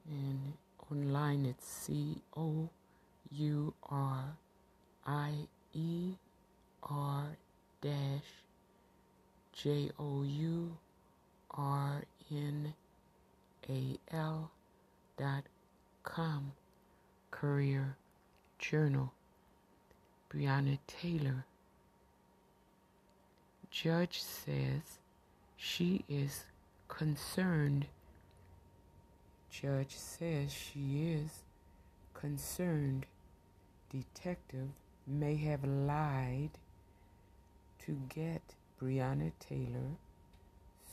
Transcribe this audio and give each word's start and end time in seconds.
and 0.09 0.53
online 0.91 1.45
it's 1.45 1.65
C 1.65 2.21
O 2.35 2.69
U 3.31 3.73
R 3.89 4.35
I 5.07 5.31
E 5.71 6.15
R 6.83 7.37
dash 7.79 8.43
J 9.53 9.89
O 9.97 10.23
U 10.23 10.77
R 11.51 12.03
N 12.29 12.73
A 13.69 13.97
L 14.11 14.51
dot 15.17 15.43
com 16.03 16.51
Courier 17.31 17.95
Journal 18.59 19.13
Breonna 20.33 20.79
Taylor. 20.87 21.45
Judge 23.69 24.21
says 24.21 24.99
she 25.55 26.03
is 26.09 26.45
concerned. 26.87 27.85
Judge 29.51 29.95
says 29.95 30.51
she 30.51 31.13
is 31.13 31.43
concerned. 32.15 33.05
Detective 33.91 34.69
may 35.05 35.35
have 35.35 35.63
lied 35.63 36.51
to 37.85 37.99
get 38.09 38.41
Breonna 38.81 39.31
Taylor 39.39 39.97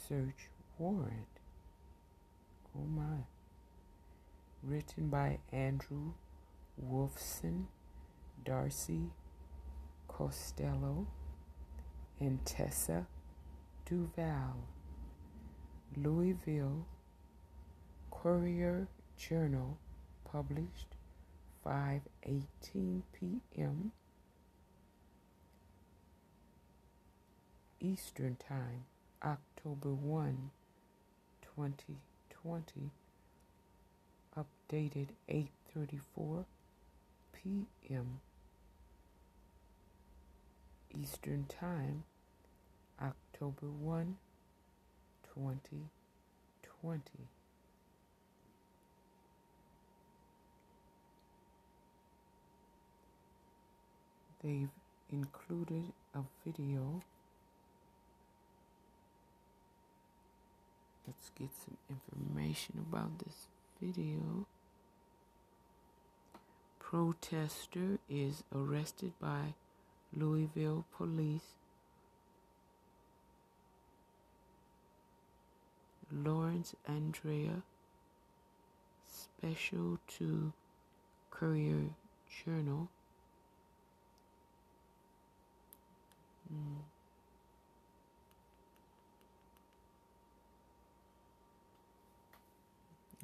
search 0.06 0.48
warrant. 0.78 1.40
Oh 2.76 2.84
my. 2.84 3.24
Written 4.62 5.08
by 5.08 5.38
Andrew 5.50 6.12
Wolfson, 6.82 7.64
Darcy 8.44 9.10
Costello, 10.20 11.06
and 12.20 12.44
Tessa 12.44 13.06
Duvall. 13.86 14.68
Louisville 15.96 16.84
Courier 18.10 18.86
Journal 19.16 19.78
published 20.30 20.94
5:18 21.64 23.00
p.m. 23.14 23.92
Eastern 27.80 28.36
Time, 28.36 28.84
October 29.24 29.94
1, 29.94 30.50
2020, 31.56 32.90
updated 34.36 35.08
8:34 35.30 36.44
p.m. 37.32 38.20
Eastern 40.98 41.46
Time, 41.46 42.04
October 43.00 43.66
1, 43.66 44.16
2020. 45.34 47.00
They've 54.42 54.70
included 55.12 55.92
a 56.14 56.20
video. 56.44 57.02
Let's 61.06 61.30
get 61.38 61.50
some 61.64 61.76
information 61.90 62.86
about 62.88 63.18
this 63.18 63.48
video. 63.80 64.46
Protester 66.78 67.98
is 68.08 68.42
arrested 68.54 69.12
by 69.20 69.54
Louisville 70.16 70.84
police. 70.96 71.54
Lawrence 76.12 76.74
Andrea, 76.88 77.62
special 79.06 79.98
to 80.18 80.52
Courier 81.30 81.90
Journal. 82.44 82.88
Mm. 86.52 86.82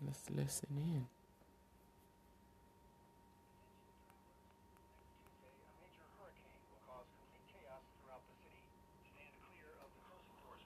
Let's 0.07 0.31
listen 0.31 0.69
in. 0.77 1.16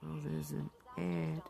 Oh, 0.02 0.16
there's 0.24 0.50
an 0.52 0.70
ad. 0.98 1.42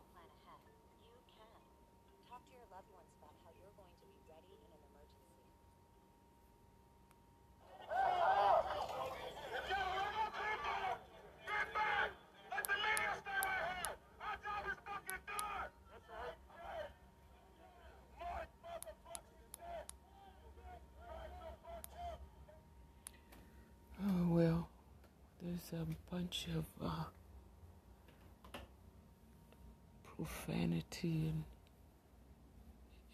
Oh, 24.03 24.29
well, 24.35 24.69
there's 25.43 25.73
a 25.75 25.87
bunch 26.13 26.47
of 26.57 26.65
uh, 26.83 27.05
profanity 30.21 31.29
and 31.29 31.45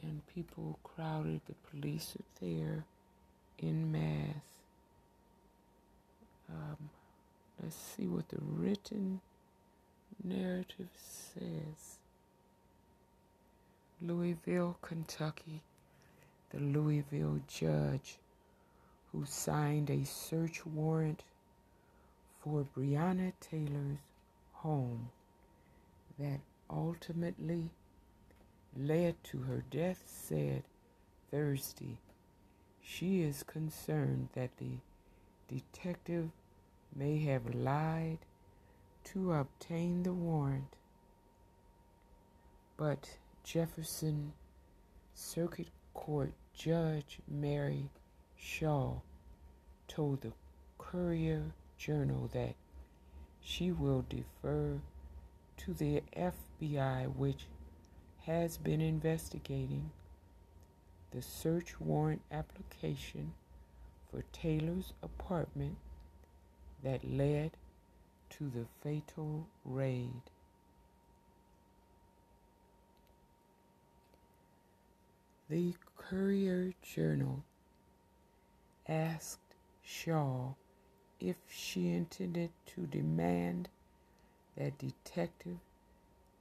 and 0.03 0.27
people 0.34 0.78
crowded. 0.83 1.41
The 1.47 1.55
police 1.71 2.17
are 2.19 2.44
there 2.44 2.84
in 3.59 3.93
mass. 3.93 4.44
Um, 6.50 6.91
let's 7.62 7.77
see 7.77 8.06
what 8.06 8.28
the 8.28 8.39
written 8.41 9.21
narrative 10.25 10.89
says. 10.97 11.99
Louisville, 14.03 14.77
Kentucky, 14.83 15.62
the 16.50 16.59
Louisville 16.59 17.41
judge 17.47 18.19
who 19.12 19.25
signed 19.25 19.91
a 19.91 20.05
search 20.05 20.66
warrant 20.66 21.22
for 22.41 22.66
Breonna 22.77 23.33
Taylor's 23.41 23.99
home 24.53 25.09
that 26.19 26.41
ultimately 26.71 27.71
led 28.77 29.22
to 29.25 29.43
her 29.43 29.65
death 29.71 30.03
said 30.06 30.65
Thursday 31.31 31.99
she 32.88 33.21
is 33.21 33.43
concerned 33.43 34.28
that 34.34 34.56
the 34.59 34.78
detective 35.49 36.31
may 36.94 37.19
have 37.19 37.54
lied 37.54 38.19
to 39.04 39.32
obtain 39.32 40.03
the 40.03 40.12
warrant. 40.12 40.77
But 42.77 43.19
Jefferson 43.43 44.33
Circuit 45.15 45.69
Court 45.94 46.33
Judge 46.54 47.19
Mary 47.28 47.91
Shaw 48.37 49.00
told 49.88 50.21
the 50.21 50.33
Courier 50.78 51.53
Journal 51.77 52.31
that 52.33 52.54
she 53.41 53.72
will 53.72 54.04
defer 54.09 54.81
to 55.59 55.75
the 55.75 56.03
FBI, 56.17 57.15
which 57.15 57.47
has 58.27 58.56
been 58.59 58.81
investigating 58.81 59.91
the 61.12 61.22
search 61.22 61.81
warrant 61.81 62.22
application 62.31 63.33
for 64.10 64.25
Taylor's 64.33 64.92
apartment 65.03 65.77
that 66.83 67.09
led 67.09 67.53
to 68.30 68.51
the 68.51 68.66
fatal 68.83 69.47
raid. 69.65 70.22
The 75.48 75.75
Courier 75.97 76.72
Journal 76.83 77.45
asked 78.89 79.54
Shaw 79.83 80.54
if 81.21 81.36
she 81.48 81.89
intended 81.89 82.51
to 82.66 82.86
demand 82.86 83.69
that 84.56 84.78
Detective 84.78 85.58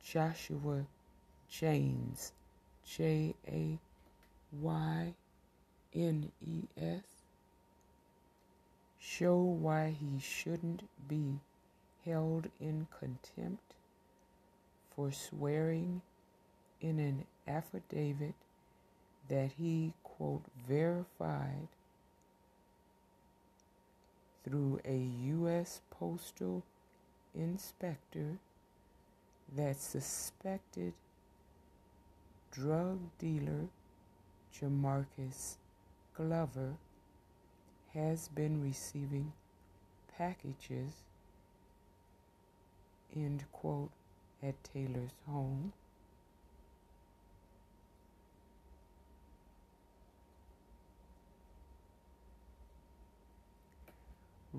Joshua 0.04 0.86
Jaynes, 1.50 2.32
J 2.86 3.34
A 3.48 3.78
Y 4.62 5.14
N 5.94 6.32
E 6.46 6.62
S, 6.78 7.04
show 9.00 9.38
why 9.38 9.96
he 10.00 10.20
shouldn't 10.20 10.84
be 11.08 11.40
held 12.06 12.48
in 12.60 12.88
contempt 13.00 13.74
for 14.96 15.12
swearing 15.12 16.02
in 16.82 17.00
an 17.00 17.26
affidavit 17.48 18.36
that 19.28 19.52
he, 19.58 19.94
quote, 20.04 20.44
verified 20.68 21.68
through 24.44 24.80
a 24.86 24.98
U.S. 24.98 25.82
postal 25.90 26.64
inspector 27.36 28.38
that 29.56 29.80
suspected 29.80 30.94
drug 32.52 33.00
dealer 33.20 33.68
Jamarcus 34.54 35.58
Glover 36.16 36.76
has 37.94 38.30
been 38.30 38.62
receiving 38.62 39.34
packages, 40.18 41.04
end 43.16 43.44
quote, 43.52 43.92
at 44.42 44.56
Taylor's 44.64 45.12
home. 45.28 45.74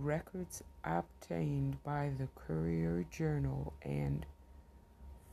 Records 0.02 0.62
obtained 0.84 1.82
by 1.82 2.12
the 2.19 2.28
Courier 2.34 3.06
Journal 3.10 3.72
and 3.82 4.26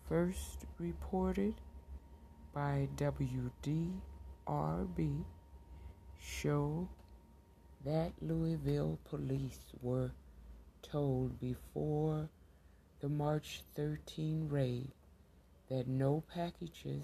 first 0.08 0.66
reported 0.80 1.56
by 2.54 2.88
WDRB 2.96 4.00
show 6.18 6.88
that 7.84 8.14
Louisville 8.22 9.00
police 9.04 9.60
were 9.82 10.12
told 10.82 11.40
before 11.42 12.30
the 13.02 13.10
March 13.10 13.64
13 13.76 14.48
raid 14.48 14.92
that 15.70 15.88
no 15.88 16.24
packages, 16.34 17.04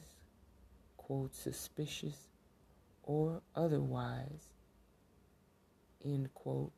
quote, 0.95 1.35
suspicious 1.35 2.29
or 3.03 3.41
otherwise, 3.53 4.53
end 6.05 6.33
quote, 6.33 6.71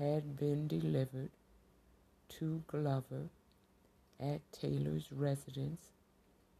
had 0.00 0.34
been 0.38 0.66
delivered 0.66 1.28
to 2.26 2.62
Glover 2.66 3.28
at 4.18 4.40
Taylor's 4.50 5.12
residence 5.12 5.92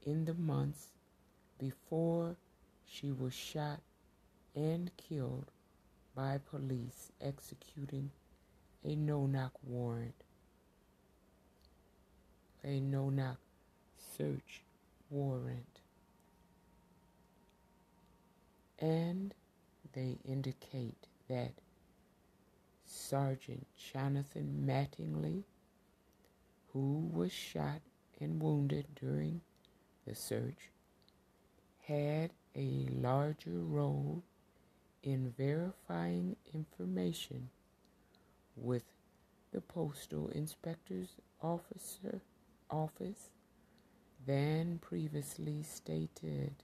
in 0.04 0.26
the 0.26 0.34
months 0.34 0.88
before 1.58 2.36
she 2.86 3.10
was 3.10 3.32
shot 3.32 3.80
and 4.54 4.90
killed 4.98 5.46
by 6.14 6.38
police 6.50 7.12
executing 7.18 8.10
a 8.84 8.94
no 8.94 9.24
knock 9.24 9.52
warrant, 9.66 10.22
a 12.62 12.78
no 12.78 13.08
knock 13.08 13.38
search 14.18 14.64
warrant. 15.08 15.80
And 18.78 19.32
they 19.94 20.18
indicate 20.26 21.06
that 21.28 21.52
Sergeant 22.90 23.66
Jonathan 23.76 24.64
Mattingly, 24.66 25.44
who 26.72 27.08
was 27.12 27.32
shot 27.32 27.80
and 28.20 28.42
wounded 28.42 28.86
during 28.94 29.40
the 30.06 30.14
search, 30.14 30.70
had 31.86 32.32
a 32.56 32.88
larger 32.90 33.60
role 33.60 34.22
in 35.02 35.32
verifying 35.36 36.36
information 36.52 37.48
with 38.56 38.84
the 39.52 39.60
postal 39.60 40.28
inspector's 40.28 41.14
officer 41.40 42.20
office 42.70 43.30
than 44.26 44.78
previously 44.78 45.62
stated. 45.62 46.54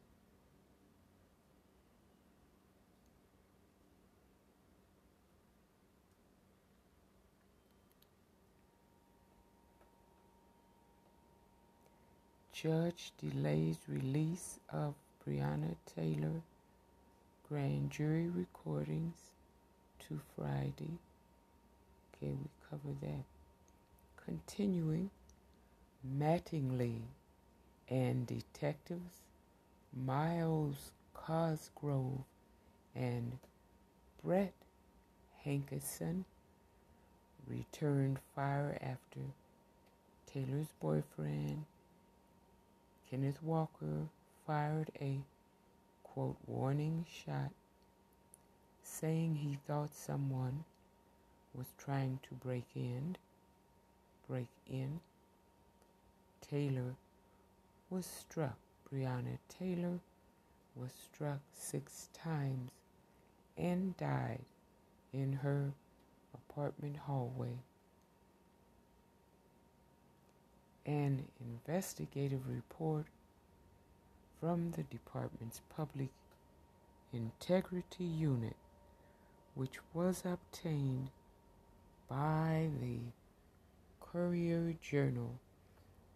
Judge 12.62 13.12
delays 13.20 13.76
release 13.87 14.58
of 14.70 14.94
Breonna 15.29 15.76
Taylor 15.94 16.41
grand 17.47 17.91
jury 17.91 18.31
recordings 18.31 19.17
to 20.08 20.19
Friday. 20.35 20.97
Okay, 22.14 22.32
we 22.32 22.49
cover 22.70 22.94
that. 23.03 23.25
Continuing, 24.25 25.11
Mattingly 26.19 27.00
and 27.91 28.26
detectives 28.26 29.20
Myles 29.94 30.93
Cosgrove 31.12 32.25
and 32.94 33.38
Brett 34.25 34.55
Hankison 35.47 36.25
returned 37.47 38.19
fire 38.35 38.79
after 38.81 39.20
Taylor's 40.26 40.73
boyfriend, 40.81 41.67
Kenneth 43.11 43.43
Walker, 43.43 44.08
fired 44.47 44.91
a 45.00 45.19
quote 46.03 46.37
warning 46.47 47.05
shot 47.08 47.50
saying 48.82 49.37
he 49.37 49.58
thought 49.67 49.94
someone 49.94 50.64
was 51.55 51.67
trying 51.79 52.19
to 52.29 52.35
break 52.35 52.67
in 52.75 53.17
break 54.29 54.49
in. 54.69 55.00
Taylor 56.41 56.94
was 57.91 58.06
struck. 58.06 58.56
Breonna 58.93 59.38
Taylor 59.49 59.99
was 60.76 60.93
struck 60.93 61.41
6 61.52 62.09
times 62.12 62.70
and 63.56 63.97
died 63.97 64.44
in 65.12 65.32
her 65.32 65.73
apartment 66.35 66.97
hallway 66.97 67.59
an 70.87 71.25
investigative 71.41 72.49
report 72.49 73.06
from 74.41 74.71
the 74.71 74.85
department's 74.85 75.61
Public 75.75 76.11
Integrity 77.12 78.05
Unit, 78.05 78.56
which 79.55 79.79
was 79.93 80.23
obtained 80.25 81.09
by 82.09 82.69
the 82.81 82.99
Courier 84.00 84.75
Journal, 84.81 85.41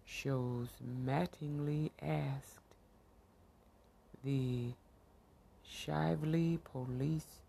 shows 0.04 0.68
Mattingly 1.04 1.90
asked 2.00 2.60
the 4.22 4.72
Shively 5.68 6.58
Police 6.62 7.42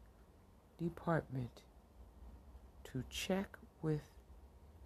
Department 0.80 1.62
to 2.86 3.04
check 3.10 3.58
with 3.82 4.02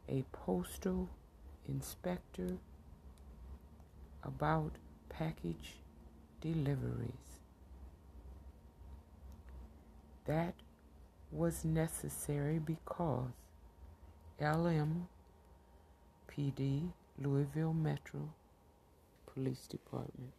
a 0.09 0.23
postal 0.31 1.09
inspector 1.67 2.57
about 4.23 4.71
package 5.09 5.77
deliveries. 6.41 7.39
That 10.25 10.55
was 11.31 11.63
necessary 11.65 12.59
because 12.59 13.31
LMPD, 14.41 15.03
Louisville 17.19 17.73
Metro 17.73 18.29
Police 19.33 19.67
Department, 19.67 20.33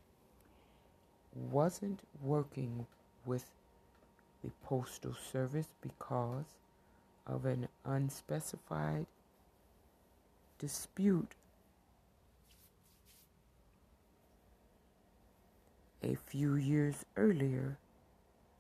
wasn't 1.35 2.01
working 2.23 2.87
with 3.25 3.45
the 4.43 4.51
Postal 4.65 5.15
Service 5.15 5.69
because 5.81 6.45
of 7.27 7.45
an 7.45 7.69
unspecified 7.85 9.07
dispute 10.59 11.35
A 16.07 16.15
few 16.15 16.55
years 16.55 17.05
earlier, 17.17 17.79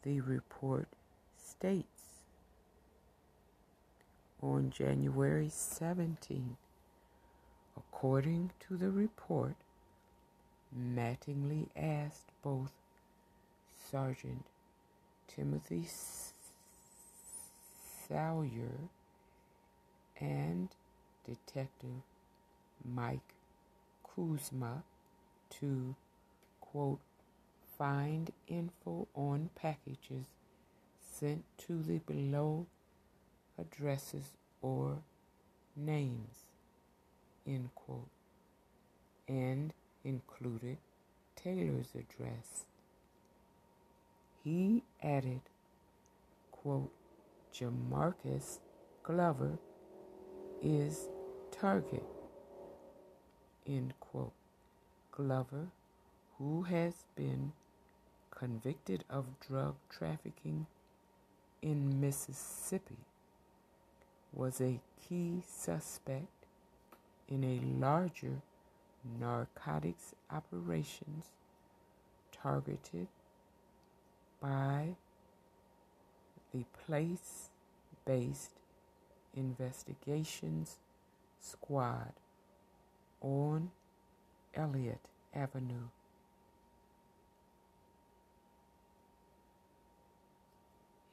the 0.03 0.21
report 0.21 0.89
states 1.37 2.25
on 4.43 4.71
January 4.71 5.49
17, 5.49 6.57
according 7.77 8.51
to 8.67 8.77
the 8.77 8.91
report, 8.91 9.55
Mattingly 10.77 11.69
asked 11.77 12.33
both 12.43 12.73
Sergeant 13.91 14.47
Timothy 15.29 15.87
Salyer 18.09 18.89
and 20.19 20.71
Detective 21.27 22.03
Mike 22.85 23.35
Kuzma 24.05 24.85
to, 25.51 25.95
quote, 26.61 27.01
find 27.77 28.31
info 28.47 29.09
on 29.15 29.51
packages 29.55 30.27
sent 31.01 31.45
to 31.59 31.83
the 31.83 31.99
below 31.99 32.67
addresses 33.59 34.33
or 34.63 34.99
names, 35.75 36.45
end 37.47 37.71
quote, 37.75 38.09
and 39.29 39.73
included 40.05 40.79
Taylor's 41.35 41.93
address. 41.95 42.67
He 44.45 44.85
added, 45.03 45.41
quote, 46.53 46.93
Jamarcus 47.53 48.61
Glover 49.03 49.59
is 50.63 51.09
target. 51.61 52.05
End 53.67 53.95
quote. 54.01 54.33
Glover, 55.11 55.69
who 56.39 56.63
has 56.63 57.05
been 57.17 57.53
convicted 58.31 59.05
of 59.09 59.25
drug 59.41 59.77
trafficking 59.89 60.67
in 61.63 62.01
Mississippi, 62.01 62.99
was 64.33 64.61
a 64.61 64.81
key 65.09 65.43
suspect 65.49 66.47
in 67.29 67.43
a 67.43 67.61
larger 67.83 68.43
narcotics 69.19 70.15
operations 70.31 71.27
targeted 72.31 73.09
by 74.41 74.89
the 76.53 76.65
place 76.87 77.49
based 78.05 78.51
investigations 79.35 80.77
squad 81.41 82.13
on 83.21 83.71
Elliott 84.55 85.01
Avenue. 85.35 85.89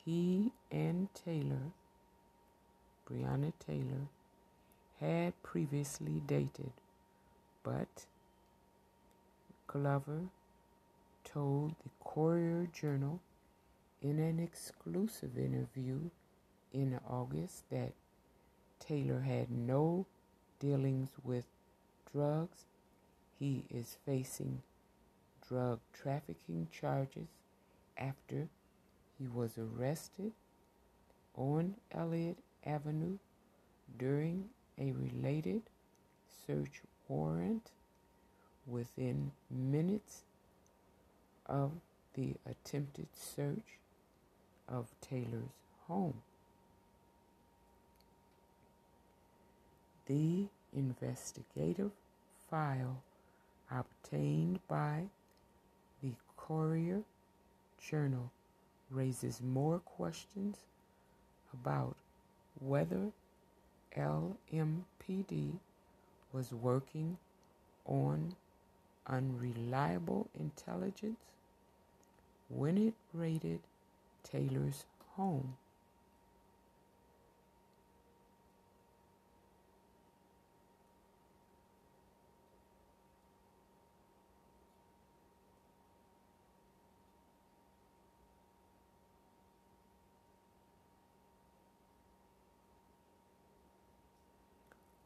He 0.05 0.51
and 0.71 1.07
Taylor, 1.13 1.71
Breonna 3.09 3.53
Taylor, 3.65 4.07
had 4.99 5.41
previously 5.43 6.21
dated, 6.27 6.71
but 7.63 8.05
Glover 9.67 10.23
told 11.23 11.75
the 11.83 11.89
Courier 12.03 12.67
Journal 12.73 13.21
in 14.01 14.19
an 14.19 14.39
exclusive 14.39 15.37
interview 15.37 15.99
in 16.73 16.99
August 17.09 17.69
that 17.71 17.93
Taylor 18.79 19.21
had 19.21 19.49
no 19.49 20.05
dealings 20.63 21.09
with 21.23 21.43
drugs. 22.13 22.65
He 23.37 23.65
is 23.69 23.97
facing 24.05 24.61
drug 25.47 25.79
trafficking 25.93 26.67
charges 26.71 27.27
after 27.97 28.47
he 29.19 29.27
was 29.27 29.57
arrested 29.57 30.31
on 31.35 31.75
Elliott 31.91 32.37
Avenue 32.65 33.17
during 33.97 34.49
a 34.79 34.93
related 34.93 35.63
search 36.47 36.81
warrant 37.07 37.71
within 38.65 39.31
minutes 39.51 40.21
of 41.45 41.71
the 42.13 42.35
attempted 42.45 43.07
search 43.13 43.79
of 44.69 44.87
Taylor's 45.01 45.57
home. 45.87 46.21
The 50.05 50.47
investigative 50.75 51.91
file 52.49 53.01
obtained 53.71 54.59
by 54.67 55.05
the 56.01 56.11
Courier 56.35 57.03
Journal 57.81 58.31
raises 58.91 59.41
more 59.41 59.79
questions 59.79 60.57
about 61.53 61.95
whether 62.59 63.11
LMPD 63.95 65.53
was 66.31 66.51
working 66.51 67.17
on 67.85 68.35
unreliable 69.07 70.27
intelligence 70.37 71.19
when 72.49 72.77
it 72.77 72.93
raided 73.13 73.59
Taylor's 74.23 74.85
home. 75.15 75.55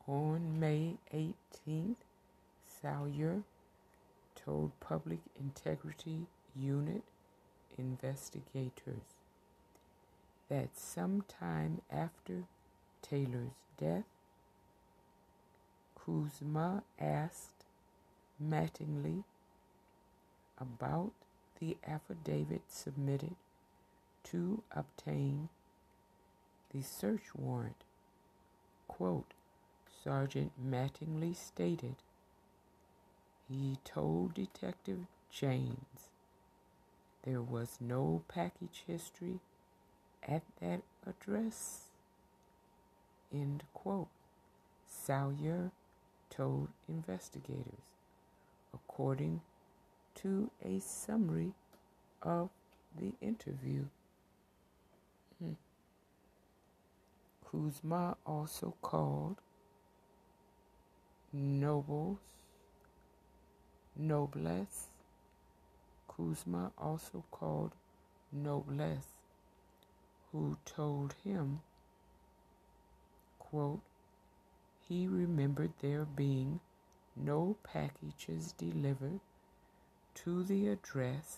On 0.08 0.58
May 0.58 0.94
18th, 1.14 1.96
Salyer 2.66 3.44
told 4.36 4.72
Public 4.80 5.20
Integrity 5.38 6.28
Unit 6.56 7.04
investigators 7.78 9.18
that 10.48 10.70
sometime 10.78 11.82
after 11.92 12.44
Taylor's 13.02 13.52
death, 13.78 14.06
Kuzma 15.96 16.84
asked 16.98 17.66
Mattingly 18.42 19.26
about 20.58 21.12
the 21.60 21.76
affidavit 21.86 22.62
submitted 22.70 23.36
to 24.24 24.64
obtain 24.72 25.50
the 26.74 26.82
search 26.82 27.36
warrant. 27.36 27.84
Quote, 28.88 29.34
Sergeant 30.08 30.54
Mattingly 30.58 31.36
stated 31.36 31.96
he 33.50 33.78
told 33.84 34.36
Detective 34.36 35.00
Jaynes 35.30 36.08
there 37.24 37.42
was 37.42 37.80
no 37.82 38.24
package 38.30 38.86
history 38.88 39.42
at 40.26 40.44
that 40.62 40.84
address. 41.06 41.88
End 43.34 43.64
quote. 43.74 44.08
Salyer 44.88 45.72
told 46.30 46.70
investigators, 46.88 47.84
according 48.74 49.42
to 50.16 50.50
a 50.64 50.80
summary 50.80 51.52
of 52.22 52.50
the 52.98 53.12
interview. 53.20 53.88
Hmm. 55.38 55.56
Kuzma 57.46 58.16
also 58.26 58.74
called 58.82 59.42
nobles, 61.38 62.18
noblesse. 63.96 64.88
Kuzma 66.08 66.72
also 66.80 67.24
called 67.30 67.74
noblesse, 68.32 69.20
who 70.32 70.58
told 70.66 71.14
him, 71.24 71.62
quote, 73.38 73.82
he 74.90 75.08
remembered 75.08 75.74
there 75.80 76.06
being 76.06 76.60
no 77.16 77.56
packages 77.62 78.54
delivered 78.54 79.20
to 80.16 80.44
the 80.44 80.68
address 80.68 81.38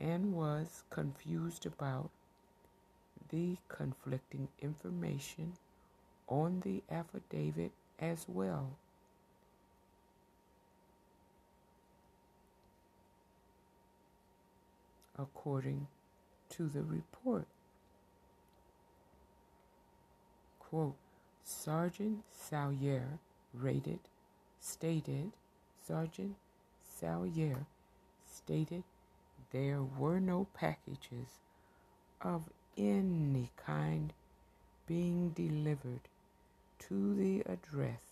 and 0.00 0.32
was 0.32 0.82
confused 0.90 1.64
about 1.64 2.10
the 3.30 3.56
conflicting 3.68 4.48
information 4.60 5.52
on 6.28 6.60
the 6.64 6.82
affidavit 6.90 7.70
as 8.00 8.24
well. 8.26 8.70
According 15.22 15.86
to 16.50 16.68
the 16.68 16.82
report. 16.82 17.46
Quote, 20.58 20.96
Sergeant 21.44 22.24
Salyer 22.30 23.18
rated, 23.54 24.00
stated, 24.60 25.32
Sergeant 25.86 26.36
Salyer 26.82 27.66
stated 28.26 28.82
there 29.52 29.82
were 29.82 30.20
no 30.20 30.46
packages 30.54 31.40
of 32.20 32.44
any 32.76 33.50
kind 33.56 34.12
being 34.86 35.30
delivered 35.30 36.08
to 36.78 37.14
the 37.14 37.40
address, 37.40 38.02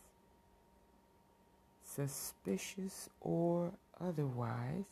suspicious 1.84 3.08
or 3.20 3.72
otherwise, 4.00 4.84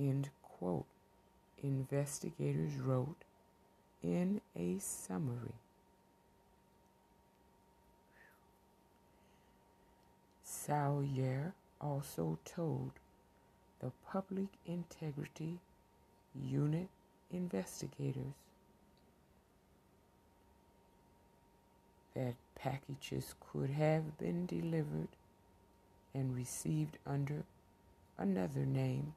End 0.00 0.30
quote. 0.42 0.86
Investigators 1.62 2.74
wrote 2.76 3.22
in 4.02 4.40
a 4.56 4.78
summary. 4.78 5.52
Salyer 10.42 11.52
also 11.82 12.38
told 12.46 12.92
the 13.80 13.92
Public 14.10 14.48
Integrity 14.64 15.58
Unit 16.34 16.88
investigators 17.30 18.32
that 22.14 22.34
packages 22.54 23.34
could 23.52 23.70
have 23.70 24.16
been 24.16 24.46
delivered 24.46 25.08
and 26.14 26.34
received 26.34 26.96
under 27.06 27.44
another 28.16 28.64
name 28.64 29.12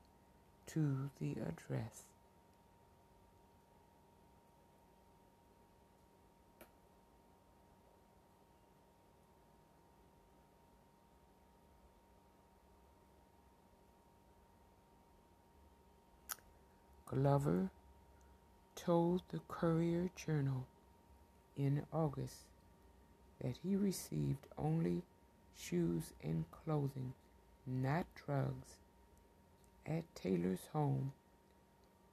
to 0.68 1.10
the 1.20 1.34
address. 1.34 2.04
Glover 17.06 17.70
told 18.76 19.22
the 19.30 19.40
Courier 19.48 20.10
Journal 20.16 20.66
in 21.56 21.84
August 21.94 22.46
that 23.40 23.56
he 23.62 23.76
received 23.76 24.48
only 24.58 25.04
shoes 25.56 26.14
and 26.24 26.46
clothing, 26.50 27.14
not 27.68 28.06
drugs, 28.16 28.78
at 29.86 30.04
Taylor's 30.16 30.68
home 30.72 31.12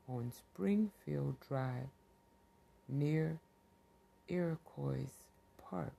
on 0.08 0.32
Springfield 0.32 1.36
Drive 1.48 1.88
near 2.88 3.38
Iroquois 4.28 5.10
Park. 5.58 5.92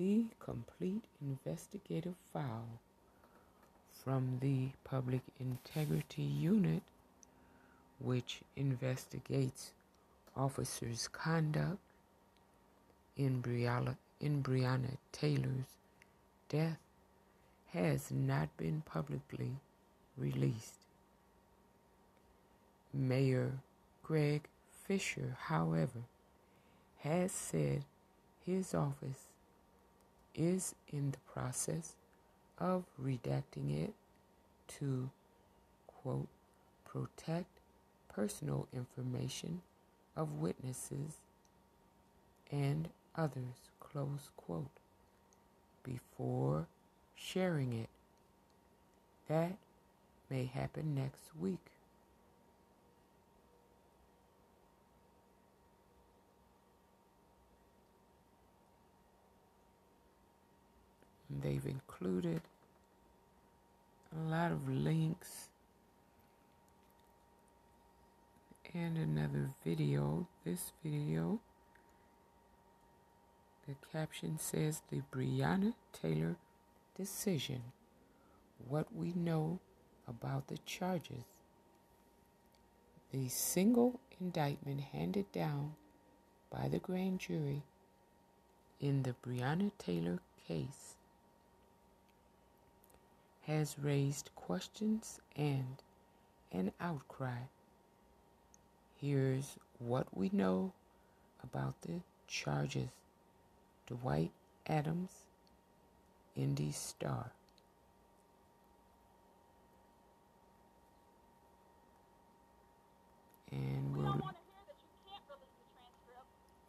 The 0.04 0.26
complete 0.38 1.06
investigative 1.22 2.16
file 2.34 2.82
from 4.04 4.40
the 4.42 4.72
Public 4.84 5.22
Integrity 5.40 6.24
Unit, 6.24 6.84
which 8.00 8.42
investigates 8.58 9.72
officers' 10.36 11.08
conduct 11.08 11.78
in 13.16 13.42
Brianna, 13.42 13.96
in 14.20 14.44
Breonna 14.44 14.98
Taylor's 15.14 15.72
death, 16.50 16.80
has 17.72 18.12
not 18.12 18.58
been 18.58 18.84
publicly 18.86 19.56
released. 20.18 20.82
Mayor 22.94 23.54
Greg 24.04 24.50
Fischer, 24.86 25.38
however, 25.44 26.04
has 27.00 27.32
said 27.32 27.86
his 28.46 28.74
office 28.76 29.28
is 30.36 30.76
in 30.92 31.12
the 31.12 31.18
process 31.32 31.96
of 32.60 32.84
redacting 33.02 33.84
it 33.84 33.94
to, 34.80 35.10
quote, 35.88 36.28
protect 36.86 37.48
personal 38.14 38.68
information 38.74 39.62
of 40.16 40.40
witnesses 40.40 41.18
and 42.52 42.90
others, 43.16 43.70
close 43.80 44.30
quote, 44.38 44.70
before 45.84 46.68
sharing 47.16 47.74
it. 47.74 47.90
That 49.28 49.58
may 50.30 50.46
happen 50.46 50.96
next 50.96 51.36
week. 51.40 51.73
They've 61.42 61.66
included 61.66 62.42
a 64.16 64.30
lot 64.30 64.52
of 64.52 64.70
links 64.70 65.50
and 68.74 68.98
another 68.98 69.50
video. 69.64 70.28
This 70.46 70.72
video, 70.84 71.40
the 73.68 73.76
caption 73.92 74.38
says 74.38 74.82
the 74.90 75.02
Breonna 75.12 75.74
Taylor 75.92 76.38
decision. 76.98 77.62
What 78.68 78.96
we 78.96 79.14
know 79.14 79.60
about 80.08 80.48
the 80.48 80.58
charges. 80.66 81.24
The 83.12 83.28
single 83.30 84.00
indictment 84.20 84.82
handed 84.82 85.32
down 85.32 85.76
by 86.52 86.68
the 86.68 86.80
grand 86.80 87.20
jury 87.20 87.64
in 88.80 89.04
the 89.04 89.16
Breonna 89.26 89.72
Taylor 89.78 90.20
case 90.48 90.96
has 93.48 93.76
raised 93.82 94.30
questions 94.36 95.20
and 95.36 95.82
an 96.52 96.72
outcry. 96.80 97.48
Here's 99.00 99.58
what 99.80 100.08
we 100.16 100.30
know 100.32 100.72
about 101.44 101.82
the 101.82 102.02
charges. 102.28 102.90
Dwight 103.88 104.32
Adams, 104.66 105.12
Indy 106.36 106.72
Star. 106.72 107.32
And 113.52 113.96
we'll, 113.96 114.22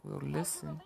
we'll 0.03 0.29
listen. 0.29 0.81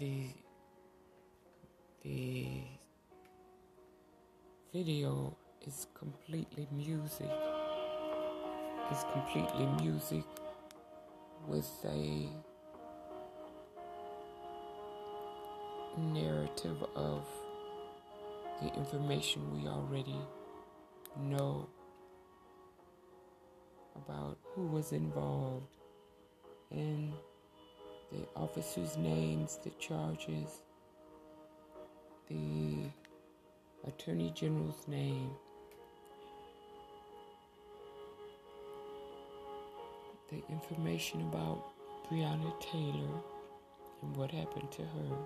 The 0.00 0.28
the 2.02 2.62
video 4.72 5.36
is 5.66 5.86
completely 5.92 6.66
music. 6.72 7.30
It's 8.90 9.04
completely 9.12 9.66
music 9.82 10.24
with 11.46 11.68
a 11.84 12.28
narrative 15.98 16.82
of 16.96 17.26
the 18.62 18.72
information 18.78 19.52
we 19.52 19.68
already 19.68 20.18
know 21.28 21.68
about 23.96 24.38
who 24.54 24.66
was 24.66 24.92
involved 24.92 25.76
and 26.70 27.12
the 28.12 28.26
officers' 28.36 28.96
names, 28.96 29.58
the 29.62 29.70
charges, 29.78 30.62
the 32.28 32.90
Attorney 33.86 34.32
General's 34.34 34.86
name, 34.88 35.30
the 40.30 40.42
information 40.48 41.20
about 41.22 41.64
Breonna 42.08 42.52
Taylor 42.60 43.20
and 44.02 44.16
what 44.16 44.30
happened 44.30 44.70
to 44.72 44.82
her. 44.82 45.16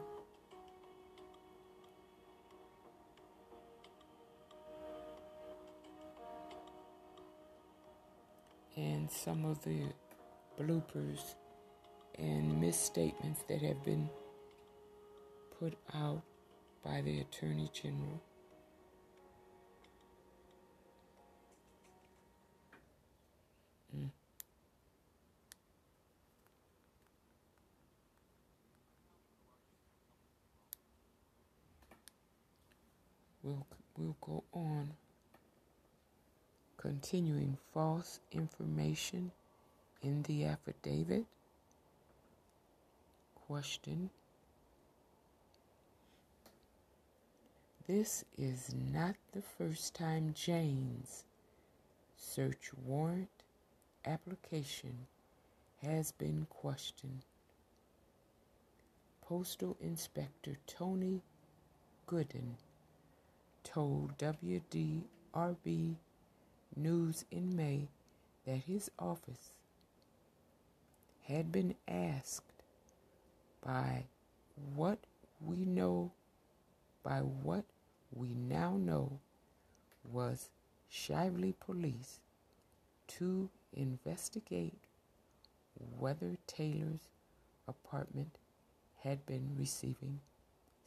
And 8.76 9.10
some 9.10 9.44
of 9.44 9.62
the 9.62 9.82
bloopers 10.60 11.34
and 12.18 12.60
misstatements 12.60 13.42
that 13.48 13.60
have 13.62 13.82
been 13.84 14.08
put 15.58 15.74
out 15.94 16.22
by 16.84 17.00
the 17.00 17.20
Attorney 17.20 17.70
General. 17.72 18.20
Mm. 23.96 24.08
We'll, 33.42 33.66
we'll 33.96 34.16
go 34.20 34.44
on. 34.52 34.90
Continuing 36.76 37.56
false 37.72 38.20
information 38.30 39.30
in 40.02 40.22
the 40.24 40.44
affidavit. 40.44 41.24
Question. 43.46 44.08
This 47.86 48.24
is 48.38 48.74
not 48.74 49.16
the 49.32 49.42
first 49.42 49.94
time 49.94 50.32
Jaynes' 50.34 51.24
search 52.16 52.70
warrant 52.86 53.28
application 54.06 55.06
has 55.82 56.10
been 56.12 56.46
questioned. 56.48 57.26
Postal 59.20 59.76
Inspector 59.78 60.56
Tony 60.66 61.20
Gooden 62.08 62.54
told 63.62 64.16
WDRB 64.16 65.96
News 66.76 67.24
in 67.30 67.54
May 67.54 67.88
that 68.46 68.62
his 68.66 68.90
office 68.98 69.50
had 71.24 71.52
been 71.52 71.74
asked 71.86 72.53
by 73.64 74.04
what 74.74 74.98
we 75.40 75.64
know, 75.64 76.12
by 77.02 77.18
what 77.18 77.64
we 78.12 78.34
now 78.34 78.76
know 78.76 79.18
was 80.04 80.48
Shively 80.92 81.54
Police 81.58 82.20
to 83.08 83.48
investigate 83.72 84.84
whether 85.98 86.36
Taylor's 86.46 87.08
apartment 87.66 88.36
had 89.02 89.26
been 89.26 89.56
receiving 89.58 90.20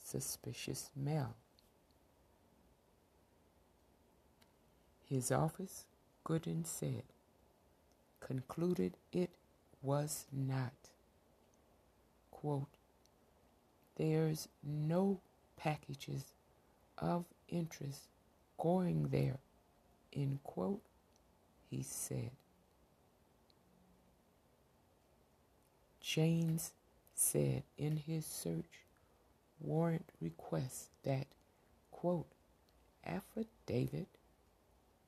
suspicious 0.03 0.89
mail. 0.95 1.35
His 5.05 5.31
office, 5.31 5.85
Gooden 6.25 6.65
said, 6.65 7.03
concluded 8.19 8.93
it 9.11 9.29
was 9.81 10.25
not. 10.31 10.73
Quote, 12.41 12.77
There's 13.95 14.47
no 14.63 15.21
packages 15.55 16.23
of 16.99 17.25
interest 17.49 18.01
going 18.59 19.07
there, 19.07 19.39
end 20.13 20.43
quote, 20.43 20.83
he 21.67 21.81
said. 21.81 22.29
James 25.99 26.73
said 27.15 27.63
in 27.75 27.97
his 27.97 28.23
search 28.27 28.85
warrant 29.59 30.11
request 30.21 30.89
that, 31.01 31.25
quote, 31.89 32.27
affidavit, 33.03 34.09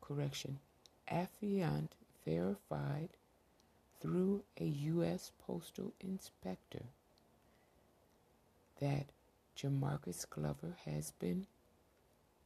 correction, 0.01 0.57
affiant 1.07 1.89
verified 2.25 3.09
through 4.01 4.41
a 4.59 4.65
U.S. 4.65 5.31
postal 5.45 5.93
inspector 5.99 6.85
that 8.79 9.05
Jamarcus 9.57 10.29
Glover 10.29 10.75
has 10.85 11.11
been 11.19 11.47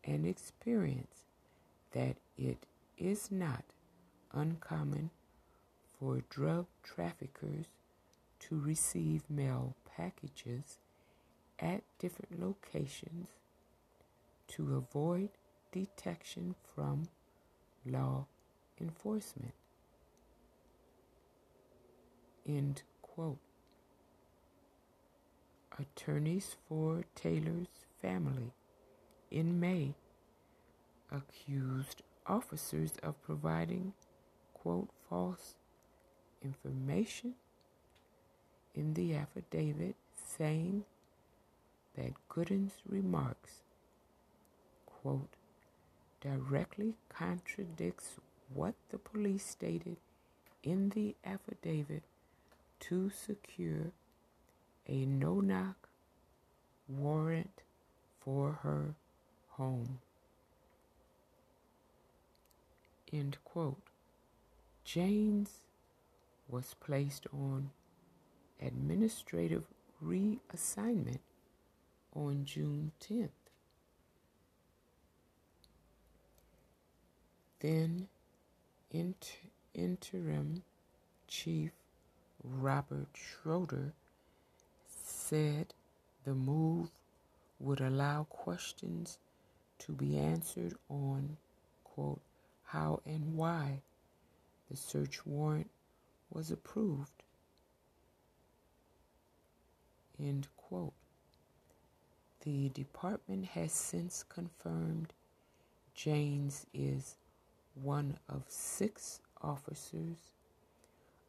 and 0.04 0.26
experience 0.26 1.24
that 1.92 2.16
it 2.36 2.66
is 2.96 3.30
not 3.30 3.64
uncommon 4.32 5.10
for 6.00 6.22
drug 6.30 6.66
traffickers 6.82 7.66
to 8.38 8.58
receive 8.58 9.22
mail 9.28 9.76
packages 9.96 10.78
at 11.58 11.82
different 11.98 12.40
locations 12.40 13.28
to 14.48 14.74
avoid 14.76 15.28
detection 15.70 16.54
from 16.74 17.02
law 17.84 18.24
enforcement. 18.80 19.52
End 22.48 22.82
quote. 23.02 23.38
Attorneys 25.78 26.56
for 26.68 27.04
Taylor's 27.14 27.68
family 28.00 28.52
in 29.30 29.60
May 29.60 29.94
accused 31.12 32.02
officers 32.26 32.94
of 33.02 33.20
providing, 33.22 33.92
quote, 34.54 34.88
false 35.08 35.54
information 36.44 37.34
in 38.74 38.94
the 38.94 39.14
affidavit 39.14 39.96
saying 40.14 40.84
that 41.96 42.12
Gooden's 42.28 42.74
remarks, 42.88 43.62
quote, 44.86 45.36
directly 46.20 46.94
contradicts 47.08 48.16
what 48.52 48.74
the 48.90 48.98
police 48.98 49.44
stated 49.44 49.96
in 50.62 50.90
the 50.90 51.14
affidavit 51.24 52.02
to 52.80 53.10
secure 53.10 53.92
a 54.88 55.06
no 55.06 55.40
knock 55.40 55.88
warrant 56.88 57.62
for 58.20 58.60
her 58.62 58.94
home. 59.50 59.98
End 63.12 63.38
quote. 63.44 63.82
Jaynes 64.84 65.60
was 66.50 66.74
placed 66.80 67.26
on 67.32 67.70
administrative 68.60 69.64
reassignment 70.04 71.20
on 72.14 72.44
June 72.44 72.92
10th. 73.00 73.28
Then 77.60 78.08
inter- 78.90 79.48
interim 79.74 80.62
chief 81.28 81.70
Robert 82.42 83.08
Schroeder 83.14 83.92
said 84.88 85.74
the 86.24 86.34
move 86.34 86.88
would 87.58 87.80
allow 87.80 88.24
questions 88.24 89.18
to 89.78 89.92
be 89.92 90.16
answered 90.18 90.74
on, 90.88 91.36
quote, 91.84 92.20
how 92.64 93.00
and 93.04 93.36
why 93.36 93.82
the 94.70 94.76
search 94.76 95.26
warrant 95.26 95.70
was 96.30 96.50
approved, 96.50 97.22
end 100.18 100.48
quote. 100.56 100.92
The 102.42 102.70
department 102.70 103.46
has 103.46 103.72
since 103.72 104.22
confirmed 104.22 105.12
Jaynes 105.94 106.66
is 106.72 107.16
one 107.74 108.18
of 108.28 108.44
six 108.48 109.20
officers 109.42 110.16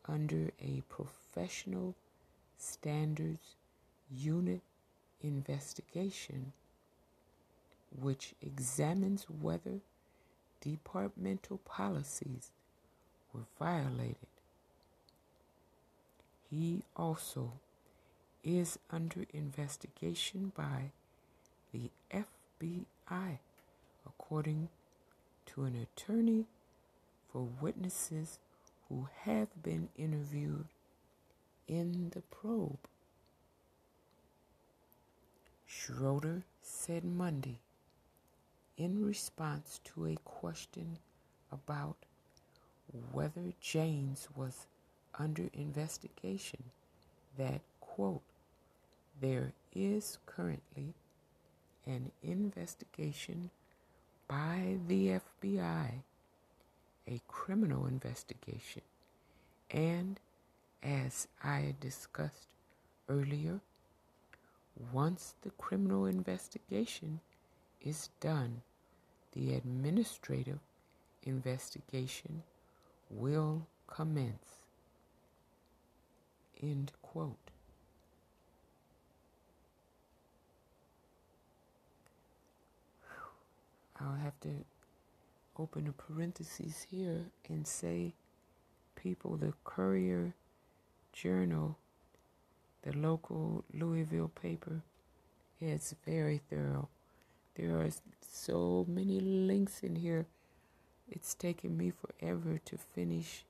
under 0.07 0.51
a 0.61 0.81
professional 0.89 1.95
standards 2.57 3.55
unit 4.09 4.61
investigation 5.21 6.53
which 7.99 8.33
examines 8.41 9.25
whether 9.29 9.79
departmental 10.61 11.57
policies 11.59 12.51
were 13.33 13.45
violated. 13.59 14.30
He 16.51 16.83
also 16.97 17.53
is 18.43 18.77
under 18.89 19.25
investigation 19.33 20.51
by 20.53 20.91
the 21.73 21.89
FBI, 22.13 23.37
according 24.05 24.67
to 25.45 25.63
an 25.63 25.75
attorney 25.75 26.45
for 27.31 27.47
witnesses 27.61 28.37
who 28.89 29.07
have 29.21 29.47
been 29.63 29.87
interviewed 29.97 30.65
in 31.69 32.11
the 32.13 32.21
probe. 32.21 32.79
Schroeder 35.65 36.43
said 36.61 37.05
Monday 37.05 37.59
in 38.75 39.05
response 39.05 39.79
to 39.85 40.05
a 40.05 40.17
question 40.25 40.97
about 41.49 41.95
whether 43.13 43.53
James 43.61 44.27
was 44.35 44.65
under 45.17 45.49
investigation 45.53 46.63
that, 47.37 47.61
quote, 47.79 48.21
there 49.19 49.53
is 49.75 50.17
currently 50.25 50.93
an 51.85 52.11
investigation 52.23 53.49
by 54.27 54.77
the 54.87 55.19
FBI, 55.43 55.91
a 57.07 57.21
criminal 57.27 57.85
investigation, 57.85 58.81
and 59.69 60.19
as 60.83 61.27
I 61.43 61.75
discussed 61.79 62.47
earlier, 63.09 63.59
once 64.93 65.35
the 65.41 65.51
criminal 65.51 66.05
investigation 66.05 67.19
is 67.81 68.09
done, 68.19 68.61
the 69.33 69.53
administrative 69.53 70.59
investigation 71.23 72.43
will 73.09 73.67
commence. 73.87 74.60
End 76.61 76.91
quote. 77.01 77.37
I'll 83.99 84.15
have 84.15 84.39
to 84.41 84.49
open 85.57 85.87
a 85.87 85.91
parenthesis 85.91 86.87
here 86.89 87.25
and 87.49 87.67
say, 87.67 88.13
people, 88.95 89.37
the 89.37 89.53
Courier 89.63 90.33
Journal, 91.13 91.77
the 92.83 92.93
local 92.97 93.63
Louisville 93.73 94.31
paper, 94.41 94.81
is 95.59 95.95
very 96.05 96.41
thorough. 96.49 96.89
There 97.55 97.79
are 97.79 97.89
so 98.21 98.85
many 98.87 99.19
links 99.19 99.81
in 99.83 99.95
here. 99.95 100.25
It's 101.09 101.33
taken 101.35 101.77
me 101.77 101.91
forever 101.91 102.59
to 102.65 102.77
finish 102.77 103.43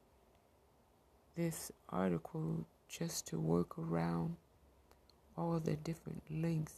this 1.38 1.72
article 1.90 2.66
just 2.92 3.26
to 3.28 3.40
work 3.40 3.80
around 3.80 4.36
all 5.38 5.60
the 5.60 5.76
different 5.76 6.24
links. 6.30 6.74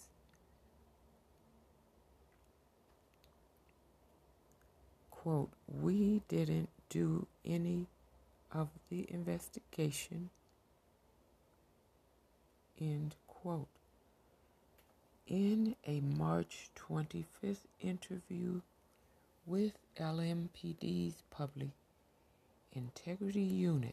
Quote, 5.10 5.50
we 5.68 6.22
didn't 6.28 6.70
do 6.90 7.26
any 7.44 7.88
of 8.52 8.70
the 8.90 9.08
investigation. 9.10 10.30
End 12.80 13.16
quote. 13.28 13.68
In 15.26 15.76
a 15.88 16.00
March 16.02 16.70
25th 16.76 17.66
interview 17.82 18.62
with 19.46 19.74
LMPD's 19.98 21.24
Public 21.32 21.70
Integrity 22.74 23.42
Unit, 23.42 23.93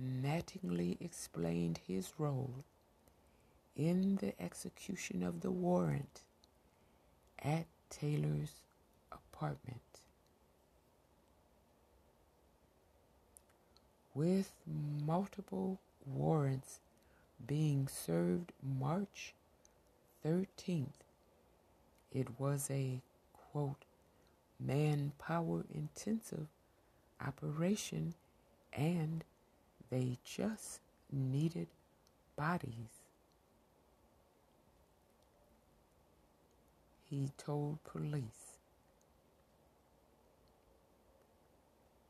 Mattingly 0.00 0.96
explained 1.00 1.80
his 1.86 2.12
role 2.16 2.64
in 3.76 4.16
the 4.16 4.40
execution 4.40 5.22
of 5.22 5.40
the 5.40 5.50
warrant 5.50 6.22
at 7.38 7.66
Taylor's 7.90 8.60
apartment. 9.12 9.80
With 14.14 14.52
multiple 14.66 15.78
warrants 16.06 16.80
being 17.46 17.86
served 17.88 18.52
March 18.62 19.34
13th, 20.24 21.04
it 22.12 22.40
was 22.40 22.70
a 22.70 23.00
quote, 23.32 23.84
manpower 24.58 25.64
intensive 25.74 26.46
operation 27.24 28.14
and 28.72 29.24
they 29.90 30.18
just 30.24 30.80
needed 31.12 31.66
bodies. 32.36 33.02
He 37.10 37.30
told 37.36 37.82
police, 37.84 38.58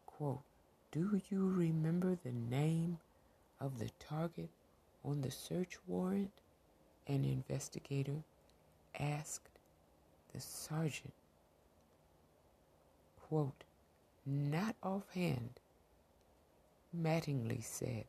quote, 0.06 0.42
Do 0.92 1.20
you 1.30 1.48
remember 1.48 2.18
the 2.22 2.32
name 2.32 2.98
of 3.60 3.78
the 3.78 3.90
target 3.98 4.50
on 5.04 5.22
the 5.22 5.30
search 5.30 5.78
warrant? 5.86 6.32
An 7.08 7.24
investigator 7.24 8.22
asked 8.98 9.48
the 10.34 10.40
sergeant. 10.40 11.12
Quote, 13.28 13.64
Not 14.26 14.76
offhand, 14.82 15.50
Mattingly 16.96 17.62
said. 17.62 18.04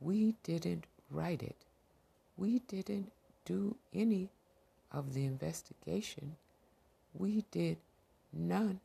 We 0.00 0.34
didn't 0.42 0.84
write 1.10 1.42
it. 1.42 1.56
We 2.36 2.58
didn't 2.60 3.12
do 3.44 3.76
any 3.94 4.30
of 4.90 5.14
the 5.14 5.24
investigation. 5.24 6.36
We 7.14 7.44
did 7.50 7.78
none 8.32 8.80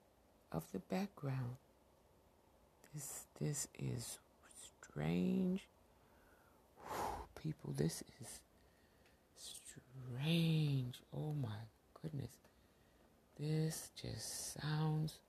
of 0.52 0.64
the 0.72 0.80
background. 0.80 1.58
This 2.94 3.26
this 3.40 3.68
is 3.78 4.20
strange. 4.92 5.68
People, 7.42 7.74
this 7.76 8.04
is 8.22 8.40
strange. 9.36 11.00
Oh 11.16 11.34
my 11.42 11.62
goodness. 12.02 12.30
This 13.40 13.90
just 13.96 14.60
sounds 14.62 15.20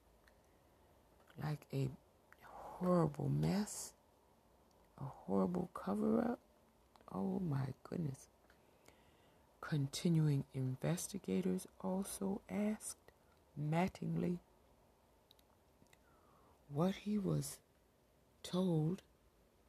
like 1.43 1.61
a 1.73 1.89
horrible 2.81 3.29
mess, 3.29 3.93
a 4.99 5.05
horrible 5.05 5.69
cover 5.75 6.21
up. 6.21 6.39
Oh 7.13 7.41
my 7.41 7.75
goodness. 7.85 8.29
Continuing 9.61 10.45
investigators 10.55 11.67
also 11.83 12.41
asked 12.49 12.97
Mattingly 13.61 14.39
what 16.73 16.95
he 16.95 17.19
was 17.19 17.59
told 18.43 19.03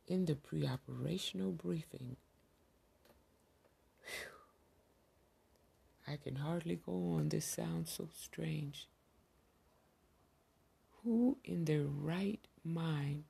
in 0.08 0.26
the 0.26 0.36
pre 0.36 0.65
operational 0.65 1.52
briefing. 1.52 2.15
Whew. 4.04 4.32
I 6.08 6.17
can 6.17 6.38
hardly 6.38 6.80
go 6.86 6.93
on. 7.17 7.28
This 7.30 7.45
sounds 7.45 7.91
so 7.91 8.08
strange. 8.17 8.88
Who 11.04 11.38
in 11.43 11.65
their 11.65 11.84
right 11.84 12.39
mind, 12.63 13.24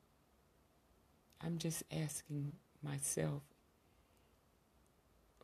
I'm 1.44 1.58
just 1.58 1.84
asking 1.92 2.54
myself, 2.84 3.42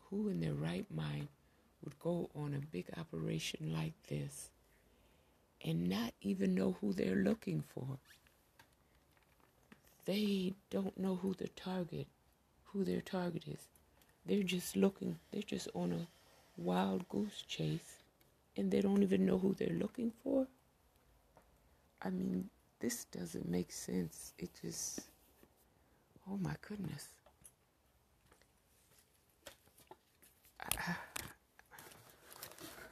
who 0.10 0.30
in 0.30 0.40
their 0.40 0.54
right 0.54 0.86
mind 0.94 1.28
would 1.84 2.00
go 2.00 2.30
on 2.36 2.54
a 2.54 2.60
big 2.72 2.86
operation 2.98 3.74
like 3.74 3.94
this 4.08 4.50
and 5.64 5.90
not 5.90 6.14
even 6.22 6.56
know 6.56 6.78
who 6.80 6.94
they're 6.94 7.16
looking 7.16 7.64
for? 7.74 7.98
They 10.06 10.54
don't 10.70 10.98
know 10.98 11.16
who 11.16 11.34
the 11.34 11.50
target, 11.50 12.08
who 12.66 12.86
their 12.86 13.02
target 13.02 13.44
is. 13.48 13.60
They're 14.26 14.44
just 14.44 14.76
looking, 14.76 15.20
they're 15.32 15.42
just 15.42 15.68
on 15.74 15.92
a 15.92 16.08
wild 16.62 17.08
goose 17.10 17.44
chase 17.48 17.98
and 18.56 18.72
they 18.72 18.82
don't 18.82 19.04
even 19.04 19.26
know 19.26 19.38
who 19.38 19.54
they're 19.54 19.70
looking 19.70 20.12
for. 20.24 20.48
I 22.02 22.10
mean, 22.10 22.50
this 22.80 23.06
doesn't 23.06 23.50
make 23.50 23.72
sense. 23.72 24.34
It 24.38 24.50
just, 24.62 25.02
oh 26.30 26.38
my 26.38 26.56
goodness. 26.68 27.08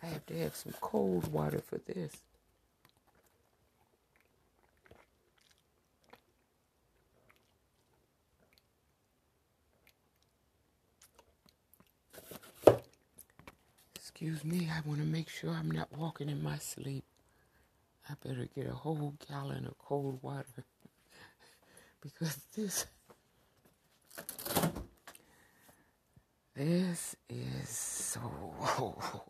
I, 0.04 0.08
have 0.08 0.26
to 0.28 0.38
have 0.39 0.56
some 0.56 0.74
cold 0.82 1.32
water 1.32 1.60
for 1.60 1.78
this. 1.80 2.15
Excuse 13.95 14.45
me, 14.45 14.69
I 14.71 14.88
want 14.88 15.02
to 15.02 15.06
make 15.06 15.28
sure 15.28 15.50
I'm 15.52 15.69
not 15.69 15.89
walking 15.98 16.30
in 16.30 16.41
my 16.41 16.58
sleep. 16.58 17.04
I 18.10 18.13
better 18.24 18.48
get 18.56 18.68
a 18.68 18.74
whole 18.74 19.15
gallon 19.28 19.65
of 19.65 19.78
cold 19.80 20.20
water 20.22 20.63
because 22.02 22.36
this 22.56 22.86
this 26.56 27.15
is 27.30 27.70
so 27.70 28.22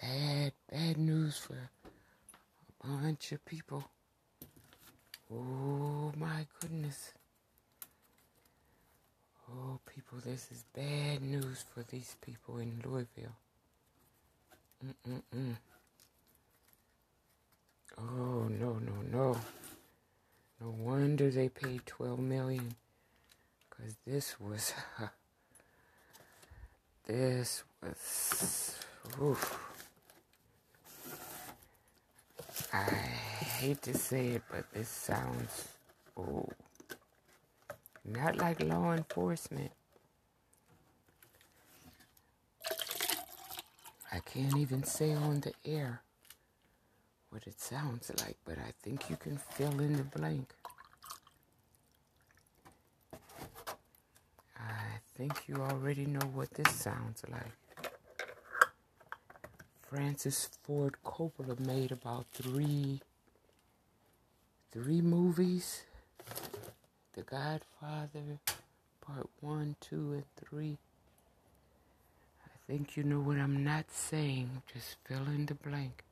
bad 0.00 0.52
bad 0.70 0.96
news 0.98 1.38
for 1.38 1.70
a 2.84 2.86
bunch 2.86 3.32
of 3.32 3.44
people. 3.44 3.84
Oh 5.32 6.12
my 6.16 6.46
goodness. 6.60 7.12
Oh, 9.48 9.78
people, 9.86 10.18
this 10.24 10.50
is 10.50 10.64
bad 10.74 11.22
news 11.22 11.64
for 11.72 11.84
these 11.84 12.16
people 12.20 12.58
in 12.58 12.80
Louisville. 12.84 13.36
Mm-mm-mm. 14.84 15.56
Oh, 17.98 18.48
no, 18.48 18.78
no, 18.78 18.92
no. 19.10 19.36
No 20.60 20.70
wonder 20.78 21.30
they 21.30 21.48
paid 21.48 21.86
12 21.86 22.18
million. 22.18 22.74
Because 23.68 23.96
this 24.06 24.40
was... 24.40 24.72
This 27.06 27.62
was... 27.80 28.80
Oof. 29.22 29.60
I 32.72 32.82
hate 32.82 33.80
to 33.82 33.94
say 33.94 34.30
it, 34.30 34.42
but 34.50 34.64
this 34.72 34.88
sounds... 34.88 35.68
Oh 36.16 36.48
not 38.06 38.36
like 38.36 38.62
law 38.62 38.92
enforcement. 38.92 39.72
I 44.12 44.20
can't 44.20 44.56
even 44.56 44.84
say 44.84 45.12
on 45.12 45.40
the 45.40 45.52
air 45.64 46.02
what 47.30 47.46
it 47.46 47.60
sounds 47.60 48.10
like, 48.20 48.36
but 48.44 48.58
I 48.58 48.72
think 48.82 49.10
you 49.10 49.16
can 49.16 49.36
fill 49.38 49.80
in 49.80 49.96
the 49.96 50.04
blank. 50.04 50.50
I 54.58 55.00
think 55.16 55.48
you 55.48 55.56
already 55.56 56.06
know 56.06 56.26
what 56.32 56.50
this 56.52 56.74
sounds 56.74 57.22
like. 57.30 57.92
Francis 59.88 60.48
Ford 60.62 60.96
Coppola 61.04 61.58
made 61.60 61.92
about 61.92 62.26
three 62.32 63.00
three 64.72 65.00
movies 65.00 65.84
the 67.14 67.22
Godfather, 67.22 68.40
part 69.00 69.28
one, 69.40 69.76
two, 69.80 70.12
and 70.12 70.24
three. 70.36 70.76
I 72.44 72.50
think 72.66 72.96
you 72.96 73.04
know 73.04 73.20
what 73.20 73.38
I'm 73.38 73.64
not 73.64 73.90
saying. 73.90 74.62
Just 74.72 74.96
fill 75.06 75.24
in 75.26 75.46
the 75.46 75.54
blank. 75.54 76.05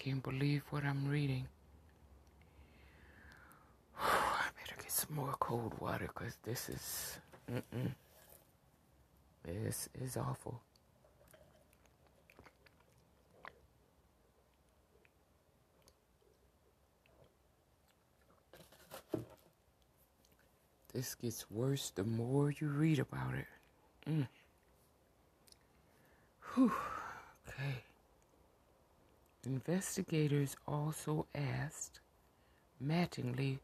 Can't 0.00 0.22
believe 0.22 0.62
what 0.70 0.82
I'm 0.82 1.06
reading. 1.06 1.46
I 3.98 4.46
better 4.58 4.74
get 4.80 4.90
some 4.90 5.14
more 5.14 5.34
cold 5.38 5.78
water 5.78 6.08
because 6.08 6.38
this 6.42 6.70
is. 6.70 7.18
Mm-mm. 7.52 7.92
This 9.44 9.90
is 10.00 10.16
awful. 10.16 10.62
This 20.94 21.14
gets 21.14 21.50
worse 21.50 21.92
the 21.94 22.04
more 22.04 22.50
you 22.58 22.68
read 22.68 23.00
about 23.00 23.34
it. 23.34 24.10
Mm. 24.10 24.28
Whew. 26.54 26.72
Okay. 27.46 27.84
Investigators 29.46 30.54
also 30.68 31.26
asked 31.34 32.00
Mattingly 32.82 33.58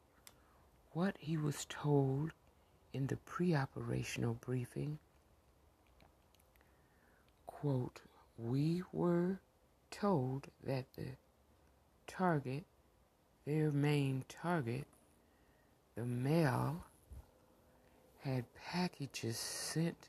what 0.92 1.16
he 1.18 1.36
was 1.36 1.66
told 1.68 2.32
in 2.94 3.06
the 3.08 3.16
pre 3.18 3.54
operational 3.54 4.34
briefing. 4.34 4.98
Quote, 7.46 8.00
We 8.38 8.82
were 8.90 9.38
told 9.90 10.46
that 10.64 10.86
the 10.96 11.16
target, 12.06 12.64
their 13.44 13.70
main 13.70 14.24
target, 14.28 14.86
the 15.94 16.06
male, 16.06 16.84
had 18.22 18.44
packages 18.54 19.36
sent 19.36 20.08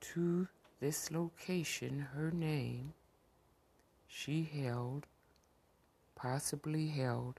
to 0.00 0.48
this 0.80 1.12
location, 1.12 2.08
her 2.14 2.32
name, 2.32 2.94
she 4.12 4.42
held, 4.42 5.06
possibly 6.16 6.88
held, 6.88 7.38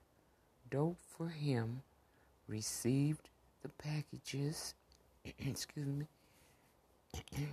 dope 0.69 0.99
for 1.17 1.27
him, 1.27 1.81
received 2.47 3.29
the 3.61 3.69
packages, 3.69 4.73
excuse 5.39 5.85
me, 5.85 6.07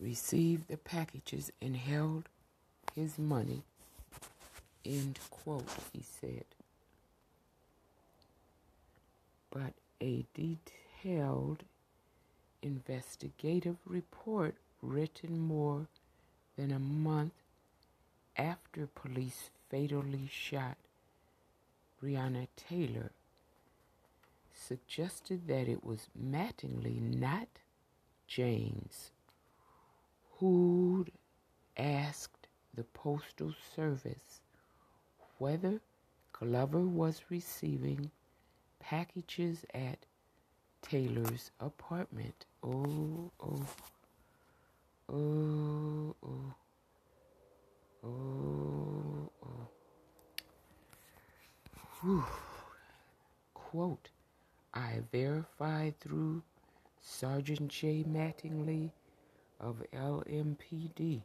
received 0.00 0.68
the 0.68 0.76
packages 0.76 1.50
and 1.62 1.76
held 1.76 2.28
his 2.94 3.18
money, 3.18 3.62
end 4.84 5.18
quote, 5.30 5.66
he 5.92 6.02
said. 6.02 6.44
But 9.50 9.72
a 10.00 10.26
detailed 10.34 11.64
investigative 12.62 13.76
report 13.86 14.56
written 14.82 15.38
more 15.38 15.86
than 16.56 16.70
a 16.70 16.78
month 16.78 17.32
after 18.36 18.86
police 18.86 19.50
fatally 19.70 20.28
shot 20.30 20.76
Breonna 22.02 22.48
Taylor 22.56 23.12
suggested 24.52 25.46
that 25.48 25.68
it 25.68 25.84
was 25.84 26.08
Mattingly, 26.18 27.00
not 27.00 27.48
Jaynes, 28.26 29.10
who'd 30.38 31.12
asked 31.76 32.48
the 32.74 32.84
Postal 32.84 33.54
Service 33.74 34.40
whether 35.38 35.80
Glover 36.32 36.80
was 36.80 37.22
receiving 37.30 38.10
packages 38.80 39.64
at 39.72 39.98
Taylor's 40.82 41.50
apartment. 41.60 42.44
Oh, 42.62 43.30
oh, 43.40 43.66
oh, 45.12 46.14
oh, 46.24 46.54
oh, 48.04 49.30
oh. 49.44 49.68
Whew. 52.00 52.24
Quote, 53.54 54.10
I 54.72 55.00
verified 55.10 55.98
through 56.00 56.42
Sergeant 57.00 57.68
J. 57.68 58.04
Mattingly 58.08 58.90
of 59.60 59.82
LMPD, 59.92 61.22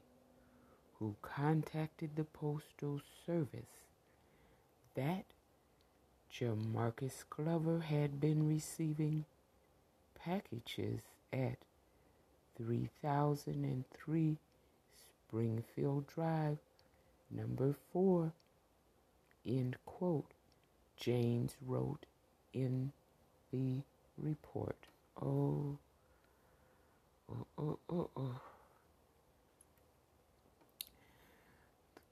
who 0.98 1.16
contacted 1.22 2.16
the 2.16 2.24
Postal 2.24 3.01
Service, 3.26 3.86
that 4.95 5.26
Jamarcus 6.34 7.24
Glover 7.30 7.80
had 7.80 8.20
been 8.20 8.47
receiving 8.47 9.26
packages 10.16 11.01
at 11.32 11.58
3003 12.60 14.38
Springfield 15.28 16.07
Drive, 16.07 16.57
number 17.32 17.74
4, 17.93 18.32
end 19.45 19.78
quote, 19.86 20.34
Jaynes 20.97 21.55
wrote 21.66 22.05
in 22.53 22.91
the 23.51 23.82
report. 24.18 24.76
Oh, 25.22 25.78
oh, 27.32 27.45
oh, 27.57 27.80
oh, 27.89 28.10
oh. 28.18 28.41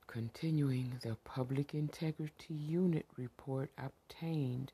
Continuing, 0.08 0.93
the 1.02 1.18
Public 1.26 1.74
Integrity 1.74 2.54
Unit 2.54 3.06
report 3.18 3.70
obtained 3.78 4.72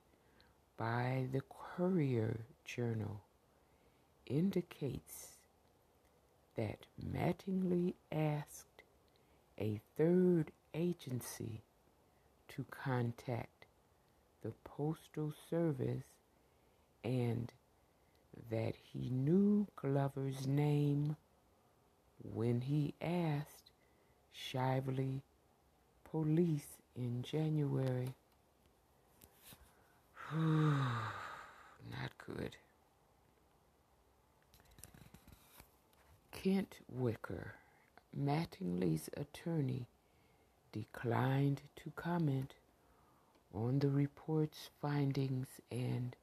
by 0.78 1.28
the 1.32 1.42
Courier 1.42 2.42
Journal 2.66 3.22
indicates 4.26 5.33
that 6.56 6.86
Mattingly 7.04 7.96
asked 8.12 8.84
a 9.60 9.80
third 9.98 10.52
agency 10.74 11.62
to 12.50 12.66
contact 12.70 13.66
the 14.42 14.54
Postal 14.64 15.34
Service 15.50 16.04
and 17.04 17.52
that 18.50 18.76
he 18.76 19.10
knew 19.10 19.68
Glover's 19.76 20.48
name 20.48 21.16
when 22.24 22.62
he 22.62 22.94
asked 23.02 23.72
Shively 24.34 25.22
police 26.10 26.78
in 26.96 27.24
January. 27.24 28.14
Not 30.36 32.12
good. 32.26 32.56
Kent 36.44 36.80
Wicker, 36.92 37.54
Mattingly's 38.14 39.10
attorney, 39.16 39.88
declined 40.74 41.62
to 41.78 41.92
comment 41.96 42.56
on 43.54 43.80
the 43.80 43.88
report's 43.88 44.70
findings 44.82 45.48
and 45.72 46.18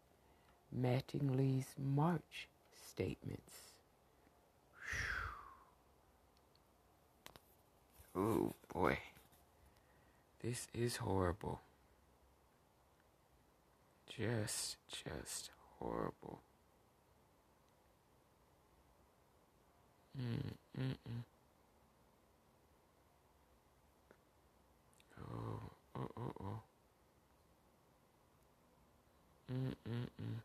Mattingly's 0.78 1.68
March 1.78 2.48
statements. 2.86 3.72
Oh 8.14 8.52
boy, 8.70 8.98
this 10.42 10.68
is 10.74 10.96
horrible. 10.96 11.62
Just, 14.06 14.76
just 14.90 15.48
horrible. 15.78 16.42
Mm, 20.81 20.87
mm, 20.87 20.97
mm. 21.09 21.24
Oh, 25.20 25.61
oh, 25.95 26.09
oh, 26.16 26.33
oh. 26.41 26.62
Mm, 29.53 29.74
mm, 29.87 30.09
mm. 30.22 30.41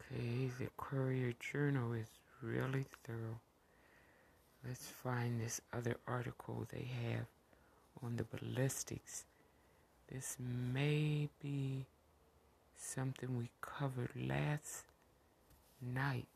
Okay, 0.00 0.50
the 0.58 0.70
Courier 0.76 1.34
Journal 1.38 1.92
is 1.92 2.08
really 2.42 2.84
thorough. 3.04 3.38
Let's 4.64 4.86
find 4.86 5.40
this 5.40 5.60
other 5.72 5.96
article 6.06 6.64
they 6.70 6.84
have 6.84 7.26
on 8.02 8.16
the 8.16 8.24
ballistics. 8.24 9.24
This 10.12 10.36
may 10.40 11.28
be 11.42 11.86
something 12.76 13.36
we 13.36 13.50
covered 13.60 14.10
last 14.16 14.84
night. 15.82 16.26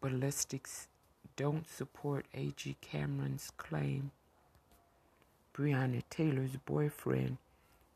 Ballistics 0.00 0.88
don't 1.36 1.68
support 1.68 2.26
A.G. 2.34 2.76
Cameron's 2.80 3.50
claim 3.56 4.10
Breonna 5.54 6.02
Taylor's 6.08 6.56
boyfriend 6.64 7.36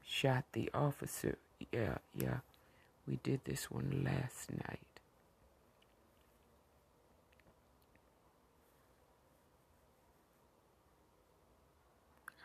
shot 0.04 0.44
the 0.52 0.70
officer. 0.74 1.38
Yeah, 1.72 1.98
yeah, 2.14 2.38
we 3.08 3.18
did 3.22 3.40
this 3.44 3.70
one 3.70 4.02
last 4.04 4.50
night. 4.52 4.93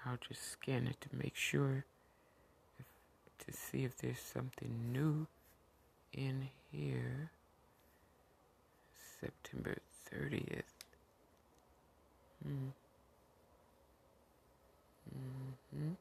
I'll 0.06 0.18
just 0.28 0.52
scan 0.52 0.88
it 0.88 1.02
to 1.02 1.10
make 1.16 1.36
sure 1.36 1.86
if, 2.80 2.86
to 3.46 3.54
see 3.58 3.84
if 3.84 3.98
there's 3.98 4.20
something 4.20 4.92
new 4.92 5.28
in 6.14 6.50
here. 6.72 7.32
September 9.20 9.78
30th. 10.14 10.64
Hmm. 12.44 12.70
Mm-hmm. 15.14 15.92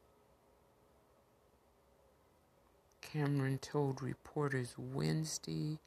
Cameron 3.01 3.57
told 3.57 4.01
reporters 4.01 4.75
Wednesday 4.77 5.79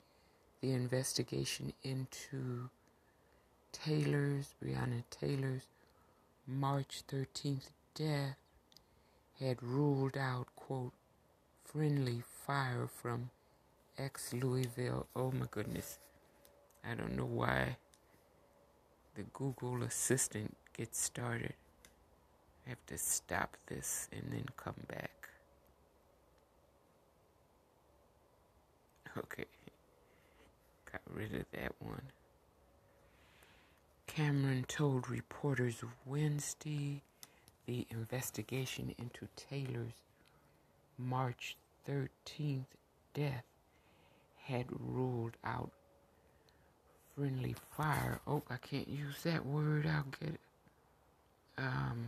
the 0.61 0.73
investigation 0.73 1.73
into 1.83 2.69
Taylor's, 3.73 4.55
Breonna 4.63 5.05
Taylor's 5.11 5.63
March 6.47 7.03
13th 7.11 7.71
death 7.95 8.37
had 9.39 9.63
ruled 9.63 10.17
out, 10.17 10.47
quote, 10.57 10.93
friendly 11.65 12.23
fire 12.47 12.87
from 12.87 13.31
ex 13.99 14.33
Louisville. 14.33 15.07
Oh 15.15 15.31
my 15.31 15.47
goodness. 15.51 15.99
I 16.85 16.95
don't 16.95 17.17
know 17.17 17.25
why 17.25 17.77
the 19.15 19.23
Google 19.33 19.83
Assistant 19.83 20.57
gets 20.77 21.01
started. 21.01 21.55
I 22.67 22.71
have 22.71 22.87
to 22.87 22.99
stop 22.99 23.57
this 23.67 24.09
and 24.13 24.33
then 24.33 24.47
come 24.57 24.75
back. 24.89 25.29
Okay. 29.19 29.45
Got 30.91 31.03
rid 31.13 31.35
of 31.35 31.45
that 31.53 31.73
one. 31.81 32.03
Cameron 34.07 34.65
told 34.69 35.09
reporters 35.09 35.83
Wednesday 36.05 37.03
the 37.67 37.87
investigation 37.91 38.95
into 38.99 39.29
Taylor's 39.37 40.03
March 40.99 41.57
13th 41.89 42.65
death 43.15 43.45
had 44.45 44.67
ruled 44.71 45.37
out 45.45 45.71
friendly 47.17 47.55
fire. 47.77 48.21
Oh, 48.27 48.43
I 48.51 48.57
can't 48.57 48.89
use 48.89 49.23
that 49.25 49.45
word. 49.45 49.87
I'll 49.87 50.05
get 50.21 50.35
it. 50.35 50.41
Um, 51.59 52.07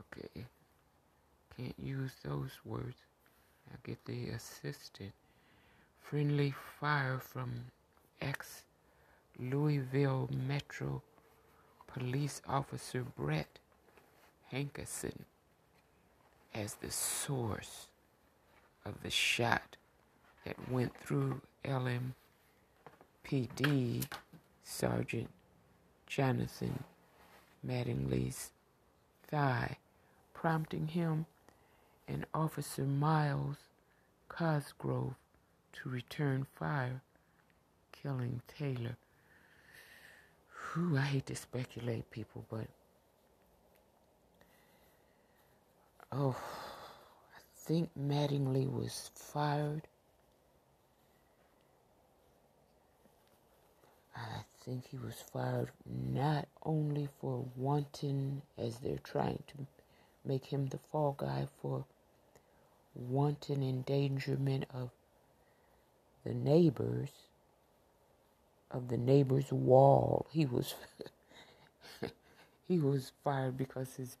okay. 0.00 0.44
Can't 1.56 1.74
use 1.82 2.12
those 2.24 2.52
words. 2.64 2.96
I'll 3.70 3.78
get 3.84 4.04
the 4.04 4.28
assistant. 4.30 5.12
Friendly 6.02 6.54
fire 6.80 7.18
from 7.18 7.52
ex 8.20 8.62
Louisville 9.38 10.28
Metro 10.46 11.02
Police 11.86 12.42
Officer 12.46 13.04
Brett 13.16 13.58
Hankison 14.52 15.24
as 16.54 16.74
the 16.74 16.90
source 16.90 17.88
of 18.84 19.02
the 19.02 19.10
shot 19.10 19.76
that 20.44 20.70
went 20.70 20.96
through 20.96 21.40
LMPD 21.64 22.12
Sergeant 24.62 25.28
Jonathan 26.06 26.84
Mattingly's 27.66 28.52
thigh, 29.26 29.78
prompting 30.32 30.88
him 30.88 31.26
and 32.06 32.24
Officer 32.32 32.84
Myles 32.84 33.56
Cosgrove 34.28 35.14
to 35.72 35.88
return 35.88 36.46
fire, 36.54 37.02
killing 37.92 38.42
Taylor. 38.46 38.96
Whew, 40.74 40.96
I 40.96 41.02
hate 41.02 41.26
to 41.26 41.36
speculate, 41.36 42.10
people, 42.10 42.44
but 42.50 42.66
oh, 46.12 46.36
I 47.34 47.40
think 47.56 47.90
Mattingly 47.98 48.70
was 48.70 49.10
fired. 49.14 49.82
I 54.16 54.44
think 54.64 54.86
he 54.88 54.96
was 54.96 55.22
fired 55.32 55.70
not 55.84 56.48
only 56.64 57.08
for 57.20 57.44
wanton, 57.54 58.42
as 58.56 58.78
they're 58.78 58.98
trying 58.98 59.42
to 59.48 59.66
make 60.24 60.46
him 60.46 60.66
the 60.66 60.78
fall 60.90 61.14
guy, 61.18 61.46
for 61.60 61.84
wanton 62.94 63.62
endangerment 63.62 64.64
of 64.72 64.90
the 66.24 66.34
neighbors, 66.34 67.10
of 68.70 68.88
the 68.88 68.96
neighbor's 68.96 69.52
wall. 69.52 70.26
He 70.30 70.46
was 70.46 70.74
he 72.68 72.78
was 72.78 73.12
fired 73.22 73.56
because 73.56 73.94
his 73.96 74.16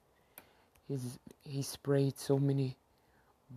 his 0.88 1.18
he 1.42 1.62
sprayed 1.62 2.18
so 2.18 2.38
many 2.38 2.76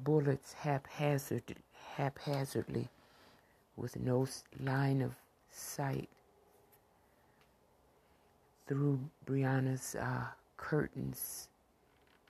bullets 0.03 0.53
haphazard 0.53 1.55
haphazardly 1.95 2.87
with 3.75 3.99
no 3.99 4.27
line 4.59 5.01
of 5.01 5.15
sight 5.51 6.09
through 8.67 8.99
Breonna's 9.25 9.95
uh, 9.95 10.25
curtains 10.57 11.47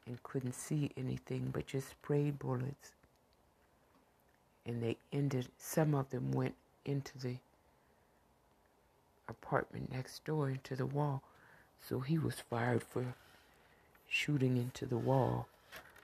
and 0.06 0.22
couldn't 0.24 0.56
see 0.56 0.89
anything 0.95 1.50
but 1.54 1.68
just 1.68 1.89
sprayed 1.89 2.39
bullets. 2.39 2.93
And 4.66 4.82
they 4.82 4.97
ended, 5.12 5.50
some 5.58 5.93
of 5.93 6.10
them 6.10 6.32
went 6.32 6.56
into 6.86 7.18
the 7.20 7.36
apartment 9.28 9.91
next 9.91 10.24
door, 10.24 10.50
into 10.50 10.76
the 10.76 10.86
wall. 10.86 11.22
So 11.82 12.00
he 12.00 12.18
was 12.18 12.36
fired 12.50 12.84
for 12.84 13.14
shooting 14.10 14.57
into 14.57 14.86
the 14.86 14.97
wall, 14.97 15.47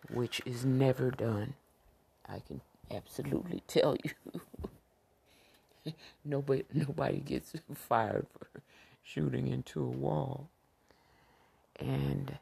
which 0.10 0.42
is 0.46 0.64
never 0.64 1.12
done. 1.12 1.56
I 2.28 2.40
can 2.40 2.62
absolutely 2.92 3.64
tell 3.68 3.98
you. 4.04 5.94
nobody 6.26 6.64
nobody 6.74 7.20
gets 7.20 7.54
fired 7.74 8.28
for 8.38 8.48
shooting 9.04 9.48
into 9.48 9.82
a 9.82 9.90
wall. 9.90 10.50
And 11.80 12.38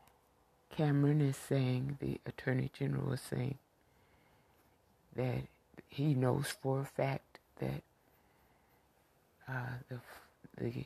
Cameron 0.75 1.21
is 1.21 1.37
saying, 1.37 1.97
the 1.99 2.19
Attorney 2.25 2.69
General 2.73 3.13
is 3.13 3.21
saying, 3.21 3.57
that 5.15 5.43
he 5.87 6.13
knows 6.13 6.47
for 6.61 6.81
a 6.81 6.85
fact 6.85 7.39
that 7.59 7.81
uh, 9.47 9.77
the 9.89 9.99
the 10.57 10.85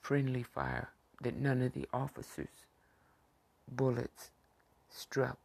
friendly 0.00 0.42
fire, 0.42 0.90
that 1.20 1.36
none 1.36 1.62
of 1.62 1.72
the 1.74 1.86
officers' 1.92 2.66
bullets 3.70 4.30
struck 4.88 5.38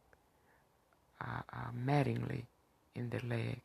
uh, 1.20 1.42
uh, 1.52 1.70
Mattingly 1.86 2.44
in 2.94 3.10
the 3.10 3.20
leg, 3.26 3.60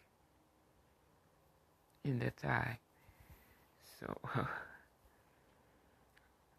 in 2.04 2.20
the 2.20 2.32
thigh. 2.32 2.78
So, 4.00 4.18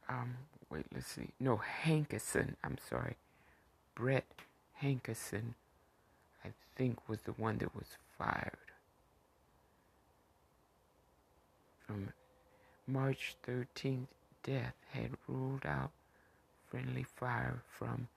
um, 0.09 0.37
wait, 0.71 0.87
let's 0.95 1.07
see. 1.07 1.29
No, 1.41 1.61
Hankerson, 1.85 2.55
I'm 2.65 2.79
sorry. 2.89 3.17
Brett 3.95 4.25
Hankerson, 4.83 5.55
I 6.45 6.49
think, 6.77 7.09
was 7.09 7.21
the 7.23 7.33
one 7.33 7.59
that 7.59 7.75
was 7.75 7.97
fired. 8.19 8.57
From 11.87 12.09
March 12.87 13.37
13th, 13.47 14.07
death 14.43 14.75
had 14.93 15.11
ruled 15.27 15.65
out 15.67 15.91
friendly 16.69 17.05
fire 17.05 17.63
from 17.69 18.09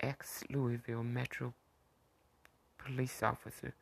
ex 0.00 0.44
Louisville 0.50 1.04
Metro 1.04 1.54
police 2.78 3.22
officer 3.22 3.74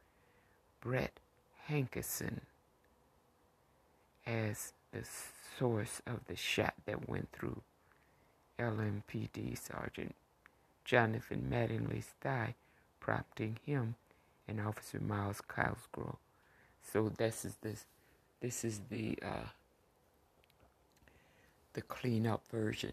Brett 0.81 1.21
Hankison 1.69 2.41
as 4.27 4.73
the 4.93 5.05
source 5.59 6.03
of 6.07 6.25
the 6.27 6.37
shot 6.37 6.75
that 6.87 7.09
went 7.09 7.31
through 7.33 7.63
LMPD 8.59 9.57
Sergeant 9.59 10.15
Jonathan 10.85 11.47
Mattingly's 11.49 12.09
thigh, 12.21 12.55
prompting 12.99 13.59
him 13.65 13.95
and 14.49 14.61
Officer 14.61 14.99
Myles 15.01 15.41
Cosgrove. 15.47 16.17
So 16.83 17.09
this 17.09 17.45
is 17.45 17.57
this 17.63 17.87
this 18.41 18.65
is 18.65 18.81
the 18.91 19.17
uh, 19.23 19.51
the 21.73 21.83
cleanup 21.83 22.43
version. 22.51 22.93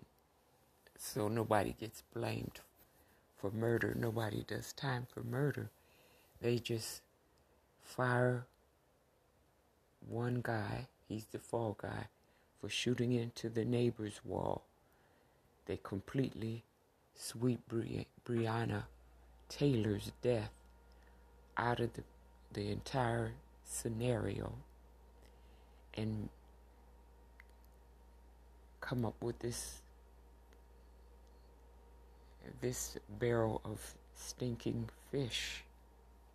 So 0.98 1.28
nobody 1.28 1.76
gets 1.80 2.04
blamed 2.14 2.62
for 3.36 3.52
murder. 3.52 3.96
Nobody 3.98 4.44
does 4.48 4.74
time 4.74 5.08
for 5.14 5.24
murder. 5.24 5.70
They 6.42 6.60
just 6.60 7.02
fire 7.82 8.46
one 10.08 10.42
guy, 10.42 10.88
he's 11.08 11.26
the 11.26 11.40
fall 11.40 11.78
guy, 11.82 12.08
for 12.60 12.70
shooting 12.70 13.12
into 13.14 13.50
the 13.50 13.66
neighbor's 13.66 14.22
wall. 14.24 14.64
They 15.66 15.80
completely 15.82 16.64
sweep 17.16 17.60
Bri- 17.68 18.08
Breonna 18.26 18.84
Taylor's 19.50 20.12
death 20.22 20.52
out 21.58 21.80
of 21.80 21.94
the, 21.94 22.04
the 22.54 22.72
entire 22.72 23.34
scenario 23.64 24.54
and 25.94 26.30
come 28.88 29.06
up 29.06 29.16
with 29.22 29.38
this 29.40 29.82
this 32.62 32.98
barrel 33.20 33.62
of 33.66 33.96
stinking 34.16 34.90
fish. 35.12 35.64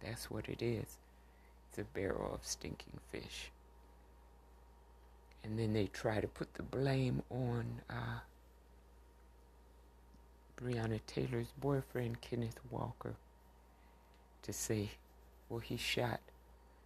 That's 0.04 0.30
what 0.30 0.48
it 0.48 0.60
is. 0.60 0.98
It's 1.68 1.78
a 1.78 1.84
barrel 1.84 2.34
of 2.34 2.46
stinking 2.46 3.00
fish. 3.10 3.50
And 5.42 5.58
then 5.58 5.72
they 5.72 5.86
try 5.86 6.20
to 6.20 6.28
put 6.28 6.52
the 6.54 6.62
blame 6.62 7.22
on 7.30 7.80
uh, 7.88 8.20
Breonna 10.60 11.00
Taylor's 11.06 11.52
boyfriend, 11.58 12.20
Kenneth 12.20 12.60
Walker, 12.70 13.14
to 14.42 14.52
say, 14.52 14.90
well, 15.48 15.60
he 15.60 15.76
shot 15.76 16.20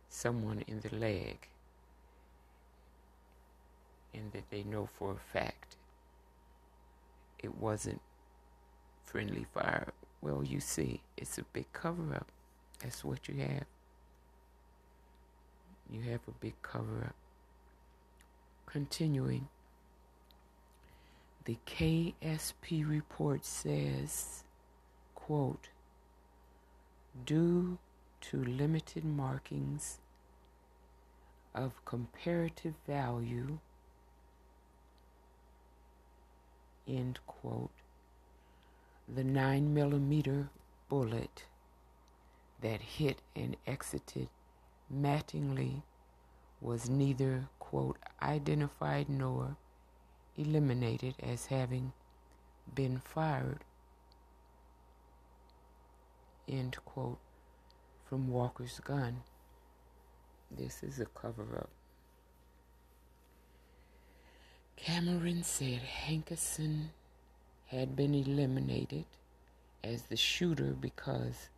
someone 0.08 0.62
in 0.68 0.80
the 0.80 0.94
leg. 0.96 1.48
And 4.16 4.32
that 4.32 4.50
they 4.50 4.62
know 4.62 4.88
for 4.98 5.12
a 5.12 5.32
fact 5.32 5.76
it 7.38 7.54
wasn't 7.56 8.00
friendly 9.04 9.46
fire. 9.52 9.92
Well, 10.20 10.42
you 10.42 10.58
see, 10.58 11.02
it's 11.16 11.38
a 11.38 11.44
big 11.52 11.72
cover 11.72 12.14
up. 12.14 12.28
That's 12.80 13.04
what 13.04 13.28
you 13.28 13.36
have. 13.36 13.66
You 15.90 16.02
have 16.10 16.20
a 16.26 16.32
big 16.40 16.54
cover 16.62 17.04
up. 17.06 17.14
Continuing, 18.64 19.48
the 21.44 21.58
KSP 21.66 22.88
report 22.88 23.44
says, 23.44 24.42
quote, 25.14 25.68
due 27.24 27.78
to 28.22 28.44
limited 28.44 29.04
markings 29.04 29.98
of 31.54 31.84
comparative 31.84 32.74
value, 32.86 33.58
end 36.86 37.18
quote, 37.26 37.70
the 39.08 39.24
9 39.24 39.72
millimeter 39.72 40.48
bullet 40.88 41.44
that 42.60 42.80
hit 42.80 43.20
and 43.34 43.56
exited 43.66 44.28
Mattingly 44.92 45.82
was 46.60 46.88
neither, 46.88 47.48
quote, 47.58 47.98
identified 48.22 49.08
nor 49.08 49.56
eliminated 50.36 51.14
as 51.20 51.46
having 51.46 51.92
been 52.74 52.98
fired, 52.98 53.64
end 56.48 56.76
quote, 56.84 57.18
from 58.08 58.28
Walker's 58.28 58.80
gun. 58.80 59.22
This 60.50 60.82
is 60.82 61.00
a 61.00 61.06
cover 61.06 61.58
up. 61.58 61.70
Cameron 64.76 65.42
said 65.42 65.80
Hankerson 66.06 66.88
had 67.66 67.96
been 67.96 68.14
eliminated 68.14 69.04
as 69.82 70.02
the 70.02 70.16
shooter 70.16 70.74
because 70.78 71.48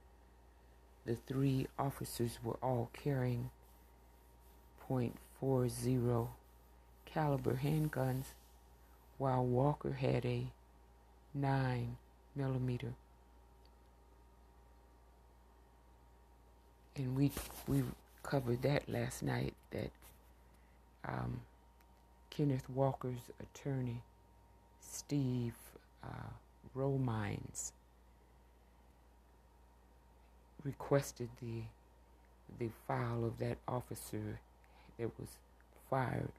the 1.05 1.15
three 1.15 1.67
officers 1.79 2.39
were 2.43 2.59
all 2.63 2.91
carrying 2.93 3.51
.40 4.89 6.29
caliber 7.05 7.61
handguns 7.63 8.25
while 9.19 9.45
Walker 9.45 9.93
had 9.93 10.25
a 10.25 10.47
9 11.35 11.97
millimeter. 12.35 12.95
And 16.97 17.17
we 17.17 17.31
we 17.67 17.85
covered 18.23 18.63
that 18.63 18.89
last 18.89 19.23
night 19.23 19.55
that 19.71 19.91
um, 21.05 21.41
Kenneth 22.39 22.71
Walker's 22.71 23.33
attorney, 23.41 24.01
Steve 24.81 25.57
uh, 26.05 26.31
Romines, 26.77 27.73
requested 30.63 31.31
the 31.43 31.63
the 32.61 32.71
file 32.87 33.25
of 33.25 33.39
that 33.39 33.59
officer 33.67 34.39
that 35.01 35.11
was 35.19 35.31
fired, 35.91 36.31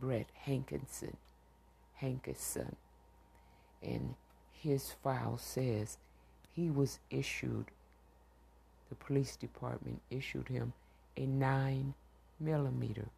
Brett 0.00 0.28
Hankinson, 0.32 1.18
Hankison, 2.00 2.76
and 3.82 4.14
his 4.54 4.94
file 5.04 5.36
says 5.36 5.98
he 6.56 6.70
was 6.70 6.98
issued. 7.10 7.66
The 8.88 8.94
police 8.94 9.36
department 9.36 10.00
issued 10.10 10.48
him 10.48 10.72
a 11.14 11.26
nine 11.26 11.92
millimeter. 12.40 13.08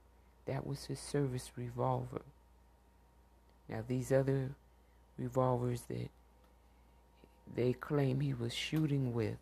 That 0.46 0.66
was 0.66 0.86
his 0.86 0.98
service 0.98 1.50
revolver. 1.56 2.22
Now 3.68 3.82
these 3.86 4.12
other 4.12 4.50
revolvers 5.18 5.82
that 5.82 6.10
they 7.54 7.72
claim 7.72 8.20
he 8.20 8.34
was 8.34 8.54
shooting 8.54 9.14
with. 9.14 9.36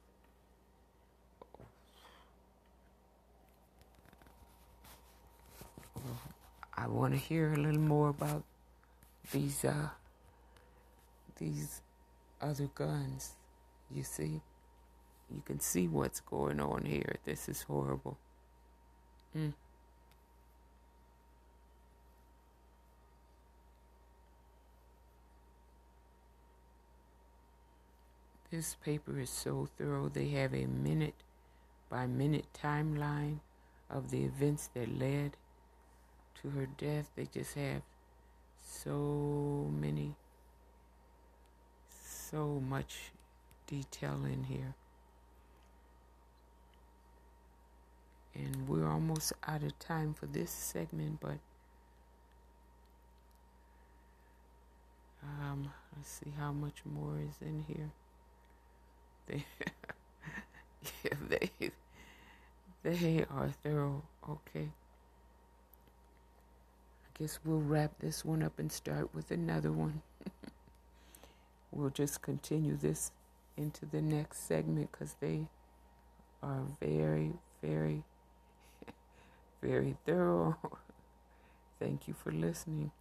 I 6.76 6.88
want 6.88 7.12
to 7.14 7.18
hear 7.18 7.52
a 7.52 7.56
little 7.56 7.80
more 7.80 8.08
about 8.08 8.42
these 9.30 9.64
uh 9.64 9.88
these 11.38 11.80
other 12.40 12.68
guns. 12.74 13.32
You 13.94 14.02
see, 14.02 14.40
you 15.32 15.42
can 15.44 15.60
see 15.60 15.86
what's 15.86 16.20
going 16.20 16.60
on 16.60 16.84
here. 16.84 17.16
This 17.24 17.48
is 17.48 17.62
horrible. 17.62 18.18
Mm. 19.36 19.52
This 28.52 28.76
paper 28.84 29.18
is 29.18 29.30
so 29.30 29.66
thorough, 29.78 30.10
they 30.10 30.28
have 30.28 30.52
a 30.52 30.66
minute 30.66 31.14
by 31.88 32.06
minute 32.06 32.44
timeline 32.52 33.38
of 33.88 34.10
the 34.10 34.24
events 34.24 34.68
that 34.74 34.94
led 34.98 35.38
to 36.42 36.50
her 36.50 36.66
death. 36.76 37.10
They 37.16 37.26
just 37.32 37.54
have 37.54 37.80
so 38.62 39.70
many, 39.80 40.16
so 42.04 42.62
much 42.68 43.12
detail 43.66 44.20
in 44.26 44.44
here. 44.44 44.74
And 48.34 48.68
we're 48.68 48.86
almost 48.86 49.32
out 49.48 49.62
of 49.62 49.78
time 49.78 50.12
for 50.12 50.26
this 50.26 50.50
segment, 50.50 51.20
but 51.20 51.38
Um, 55.24 55.70
let's 55.96 56.10
see 56.10 56.32
how 56.36 56.50
much 56.50 56.82
more 56.84 57.14
is 57.20 57.40
in 57.40 57.64
here. 57.68 57.90
They, 59.26 59.44
yeah, 61.04 61.14
they, 61.28 61.70
they 62.82 63.24
are 63.30 63.50
thorough. 63.62 64.02
Okay. 64.28 64.68
I 67.04 67.18
guess 67.18 67.40
we'll 67.44 67.60
wrap 67.60 67.92
this 68.00 68.24
one 68.24 68.42
up 68.42 68.58
and 68.58 68.70
start 68.72 69.14
with 69.14 69.30
another 69.30 69.72
one. 69.72 70.02
we'll 71.72 71.90
just 71.90 72.22
continue 72.22 72.76
this 72.76 73.12
into 73.56 73.86
the 73.86 74.00
next 74.02 74.46
segment 74.48 74.90
because 74.92 75.16
they 75.20 75.46
are 76.42 76.62
very, 76.80 77.32
very, 77.62 78.04
very 79.62 79.96
thorough. 80.06 80.56
Thank 81.80 82.08
you 82.08 82.14
for 82.14 82.32
listening. 82.32 82.92